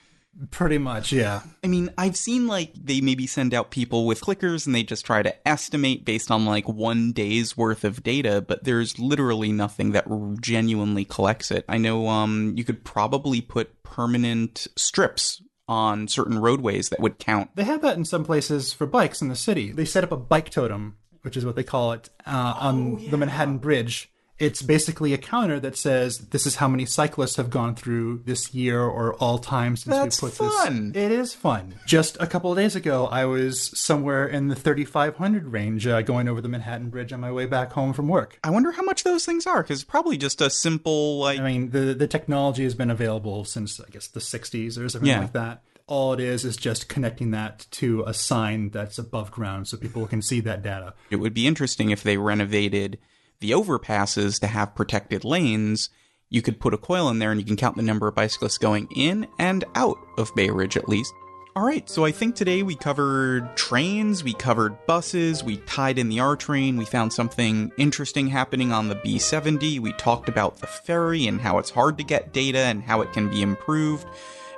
Pretty 0.51 0.77
much, 0.77 1.13
yeah. 1.13 1.43
I 1.65 1.67
mean, 1.67 1.91
I've 1.97 2.17
seen 2.17 2.47
like 2.47 2.75
they 2.75 3.01
maybe 3.01 3.27
send 3.27 3.55
out 3.55 3.71
people 3.71 4.05
with 4.05 4.21
clickers 4.21 4.67
and 4.67 4.75
they 4.75 4.83
just 4.83 5.07
try 5.07 5.23
to 5.23 5.49
estimate 5.49 6.05
based 6.05 6.31
on 6.31 6.45
like 6.45 6.69
one 6.69 7.13
day's 7.13 7.57
worth 7.57 7.85
of 7.85 8.03
data, 8.03 8.43
but 8.43 8.65
there's 8.65 8.99
literally 8.99 9.51
nothing 9.51 9.93
that 9.93 10.07
genuinely 10.43 11.07
collects 11.07 11.51
it. 11.51 11.65
I 11.71 11.79
know 11.79 12.09
um 12.09 12.53
you 12.55 12.65
could 12.65 12.85
probably 12.85 13.41
put 13.41 13.83
permanent 13.83 14.67
strips 14.77 15.41
on 15.69 16.09
certain 16.09 16.39
roadways 16.39 16.89
that 16.91 17.01
would 17.01 17.19
count. 17.19 17.51
They 17.55 17.65
have 17.65 17.83
that 17.83 17.97
in 17.97 18.05
some 18.05 18.25
places 18.25 18.73
for 18.73 18.87
bikes 18.87 19.21
in 19.21 19.29
the 19.29 19.37
city. 19.37 19.73
They 19.73 19.85
set 19.85 20.05
up 20.05 20.13
a 20.13 20.17
bike 20.17 20.51
totem, 20.51 20.97
which 21.23 21.37
is 21.37 21.45
what 21.45 21.57
they 21.57 21.65
call 21.65 21.93
it, 21.93 22.11
uh, 22.27 22.55
on 22.59 22.95
oh, 22.95 22.99
yeah. 22.99 23.11
the 23.11 23.17
Manhattan 23.17 23.59
Bridge 23.59 24.11
it's 24.39 24.61
basically 24.61 25.15
a 25.15 25.19
counter 25.19 25.59
that 25.61 25.77
says 25.77 26.19
this 26.19 26.47
is 26.47 26.57
how 26.57 26.69
many 26.69 26.85
cyclists 26.85 27.37
have 27.37 27.49
gone 27.49 27.75
through 27.75 28.23
this 28.27 28.53
year 28.53 28.83
or 28.83 29.15
all 29.15 29.39
time 29.39 29.77
since 29.77 29.97
That's 29.97 30.23
we 30.23 30.31
put 30.31 30.53
fun. 30.53 30.93
this. 30.93 31.05
It 31.05 31.13
is 31.13 31.33
fun. 31.33 31.77
Just 31.87 32.17
a 32.21 32.27
couple 32.27 32.53
of 32.53 32.59
days 32.59 32.77
ago, 32.77 33.07
I 33.07 33.25
was 33.25 33.79
somewhere 33.79 34.27
in 34.27 34.49
the 34.49 34.55
3,500 34.55 35.47
range 35.47 35.87
uh, 35.87 36.03
going 36.03 36.29
over 36.29 36.41
the 36.41 36.49
Manhattan 36.49 36.91
Bridge 36.91 37.13
on 37.13 37.21
my 37.21 37.33
way 37.33 37.47
back 37.47 37.73
home 37.73 37.93
from 37.93 38.09
work. 38.09 38.39
I 38.45 38.51
wonder 38.51 38.73
how 38.73 38.83
much 38.83 39.05
those 39.05 39.25
things 39.25 39.47
are 39.47 39.63
because 39.63 39.85
probably 39.85 40.19
just 40.19 40.41
a 40.41 40.51
simple 40.51 41.19
like. 41.19 41.41
I 41.41 41.43
mean, 41.43 41.71
the 41.71 41.95
the 41.95 42.07
technology 42.07 42.65
has 42.65 42.75
been 42.75 42.91
available 42.91 43.45
since 43.45 43.81
I 43.81 43.89
guess 43.91 44.09
the 44.09 44.21
60s 44.21 44.79
or 44.79 44.89
something 44.89 45.09
yeah. 45.09 45.21
like 45.21 45.33
that 45.33 45.63
all 45.89 46.13
it 46.13 46.19
is 46.19 46.45
is 46.45 46.57
just 46.57 46.89
connecting 46.89 47.31
that 47.31 47.65
to 47.71 48.03
a 48.09 48.13
sign 48.13 48.71
that's 48.71 48.99
above 48.99 49.31
ground 49.31 49.69
so 49.69 49.77
people 49.77 50.05
can 50.09 50.21
see 50.21 50.41
that 50.41 50.61
data. 50.61 50.93
It 51.11 51.17
would 51.17 51.33
be 51.33 51.47
interesting 51.47 51.91
if 51.91 52.03
they 52.03 52.17
renovated 52.17 52.99
the 53.41 53.53
overpasses 53.53 54.41
to 54.41 54.47
have 54.47 54.75
protected 54.75 55.25
lanes 55.25 55.91
you 56.29 56.43
could 56.43 56.59
put 56.59 56.75
a 56.75 56.79
coil 56.79 57.09
in 57.09 57.19
there 57.19 57.31
and 57.31 57.41
you 57.41 57.47
can 57.47 57.57
count 57.57 57.77
the 57.77 57.83
number 57.83 58.09
of 58.09 58.15
bicyclists 58.15 58.59
going 58.59 58.89
in 58.97 59.27
and 59.39 59.65
out 59.75 59.99
of 60.19 60.35
Bay 60.35 60.51
Ridge 60.51 60.77
at 60.77 60.89
least. 60.89 61.13
All 61.55 61.65
right, 61.65 61.89
so 61.89 62.05
I 62.05 62.13
think 62.13 62.35
today 62.35 62.63
we 62.63 62.75
covered 62.75 63.57
trains, 63.57 64.23
we 64.23 64.35
covered 64.35 64.77
buses, 64.87 65.43
we 65.43 65.57
tied 65.59 65.99
in 65.99 66.11
the 66.11 66.21
R 66.21 66.37
train, 66.37 66.77
we 66.77 66.85
found 66.85 67.13
something 67.13 67.73
interesting 67.79 68.27
happening 68.27 68.73
on 68.73 68.89
the 68.89 68.97
B70, 68.97 69.81
we 69.81 69.93
talked 69.95 70.29
about 70.29 70.59
the 70.59 70.67
ferry 70.67 71.27
and 71.27 71.41
how 71.41 71.57
it's 71.57 71.71
hard 71.71 71.97
to 71.97 72.05
get 72.05 72.35
data 72.35 72.59
and 72.59 72.83
how 72.83 73.01
it 73.01 73.13
can 73.15 73.31
be 73.31 73.41
improved. 73.41 74.07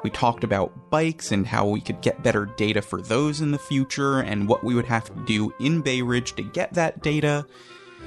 We 0.03 0.11
talked 0.11 0.43
about 0.43 0.91
bikes 0.91 1.31
and 1.31 1.47
how 1.47 1.69
we 1.69 1.81
could 1.81 2.01
get 2.01 2.23
better 2.23 2.47
data 2.47 2.83
for 2.83 3.01
those 3.01 3.41
in 3.41 3.53
the 3.53 3.59
future 3.59 4.21
and 4.21 4.49
what 4.49 4.65
we 4.65 4.75
would 4.75 4.87
have 4.87 5.05
to 5.05 5.25
do 5.25 5.55
in 5.61 5.83
Bay 5.83 6.03
Ridge 6.03 6.35
to 6.35 6.43
get 6.43 6.75
that 6.75 7.03
data. 7.03 7.47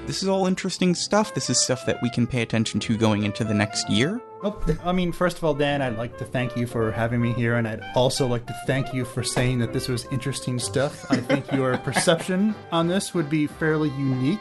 This 0.07 0.23
is 0.23 0.27
all 0.27 0.47
interesting 0.47 0.95
stuff. 0.95 1.33
This 1.33 1.49
is 1.49 1.59
stuff 1.59 1.85
that 1.85 2.01
we 2.01 2.09
can 2.09 2.25
pay 2.25 2.41
attention 2.41 2.79
to 2.81 2.97
going 2.97 3.23
into 3.23 3.43
the 3.43 3.53
next 3.53 3.89
year. 3.89 4.19
Well, 4.41 4.59
I 4.83 4.91
mean, 4.91 5.11
first 5.11 5.37
of 5.37 5.43
all, 5.43 5.53
Dan, 5.53 5.81
I'd 5.83 5.97
like 5.97 6.17
to 6.17 6.25
thank 6.25 6.57
you 6.57 6.65
for 6.65 6.91
having 6.91 7.21
me 7.21 7.31
here, 7.33 7.55
and 7.55 7.67
I'd 7.67 7.83
also 7.95 8.25
like 8.25 8.47
to 8.47 8.55
thank 8.65 8.93
you 8.93 9.05
for 9.05 9.21
saying 9.21 9.59
that 9.59 9.71
this 9.71 9.87
was 9.87 10.05
interesting 10.11 10.57
stuff. 10.57 11.05
I 11.11 11.17
think 11.17 11.51
your 11.51 11.77
perception 11.85 12.55
on 12.71 12.87
this 12.87 13.13
would 13.13 13.29
be 13.29 13.45
fairly 13.45 13.89
unique. 13.89 14.39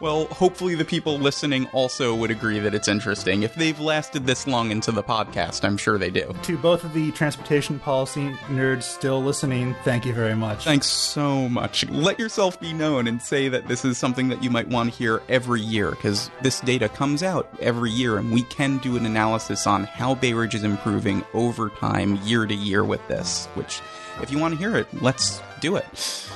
Well, 0.00 0.26
hopefully 0.26 0.74
the 0.74 0.84
people 0.84 1.18
listening 1.18 1.66
also 1.68 2.14
would 2.14 2.30
agree 2.30 2.58
that 2.58 2.74
it's 2.74 2.88
interesting. 2.88 3.42
If 3.42 3.54
they've 3.54 3.78
lasted 3.78 4.26
this 4.26 4.46
long 4.46 4.70
into 4.70 4.92
the 4.92 5.02
podcast, 5.02 5.64
I'm 5.64 5.76
sure 5.76 5.98
they 5.98 6.10
do. 6.10 6.34
To 6.42 6.58
both 6.58 6.84
of 6.84 6.94
the 6.94 7.10
transportation 7.12 7.78
policy 7.78 8.28
nerds 8.48 8.84
still 8.84 9.22
listening, 9.22 9.74
thank 9.84 10.04
you 10.04 10.12
very 10.12 10.34
much. 10.34 10.64
Thanks 10.64 10.86
so 10.86 11.48
much. 11.48 11.88
Let 11.88 12.18
yourself 12.18 12.60
be 12.60 12.72
known 12.72 13.06
and 13.06 13.20
say 13.20 13.48
that 13.48 13.68
this 13.68 13.84
is 13.84 13.98
something 13.98 14.28
that 14.28 14.42
you 14.42 14.50
might 14.50 14.68
want 14.68 14.90
to 14.90 14.96
hear 14.96 15.22
every 15.28 15.60
year 15.60 15.90
because 15.90 16.30
this 16.42 16.60
data 16.60 16.88
comes 16.88 17.22
out 17.22 17.48
every 17.60 17.90
year 17.90 18.18
and 18.18 18.32
we 18.32 18.42
can 18.42 18.78
do 18.78 18.96
an 18.96 19.06
analysis 19.06 19.66
on 19.66 19.84
how 19.84 20.14
Bay 20.14 20.32
Ridge 20.32 20.54
is 20.54 20.64
improving 20.64 21.24
over 21.34 21.68
time, 21.70 22.16
year 22.24 22.46
to 22.46 22.54
year 22.54 22.84
with 22.84 23.06
this, 23.08 23.46
which 23.54 23.80
if 24.20 24.30
you 24.30 24.38
want 24.38 24.54
to 24.54 24.58
hear 24.58 24.76
it, 24.76 24.86
let's 25.02 25.40
do 25.60 25.76
it. 25.76 26.28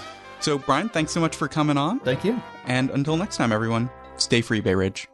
So, 0.46 0.58
Brian, 0.58 0.88
thanks 0.88 1.10
so 1.10 1.18
much 1.18 1.34
for 1.34 1.48
coming 1.48 1.76
on. 1.76 1.98
Thank 1.98 2.24
you. 2.24 2.40
And 2.66 2.90
until 2.90 3.16
next 3.16 3.36
time, 3.36 3.50
everyone, 3.50 3.90
stay 4.16 4.42
free, 4.42 4.60
Bay 4.60 4.76
Ridge. 4.76 5.08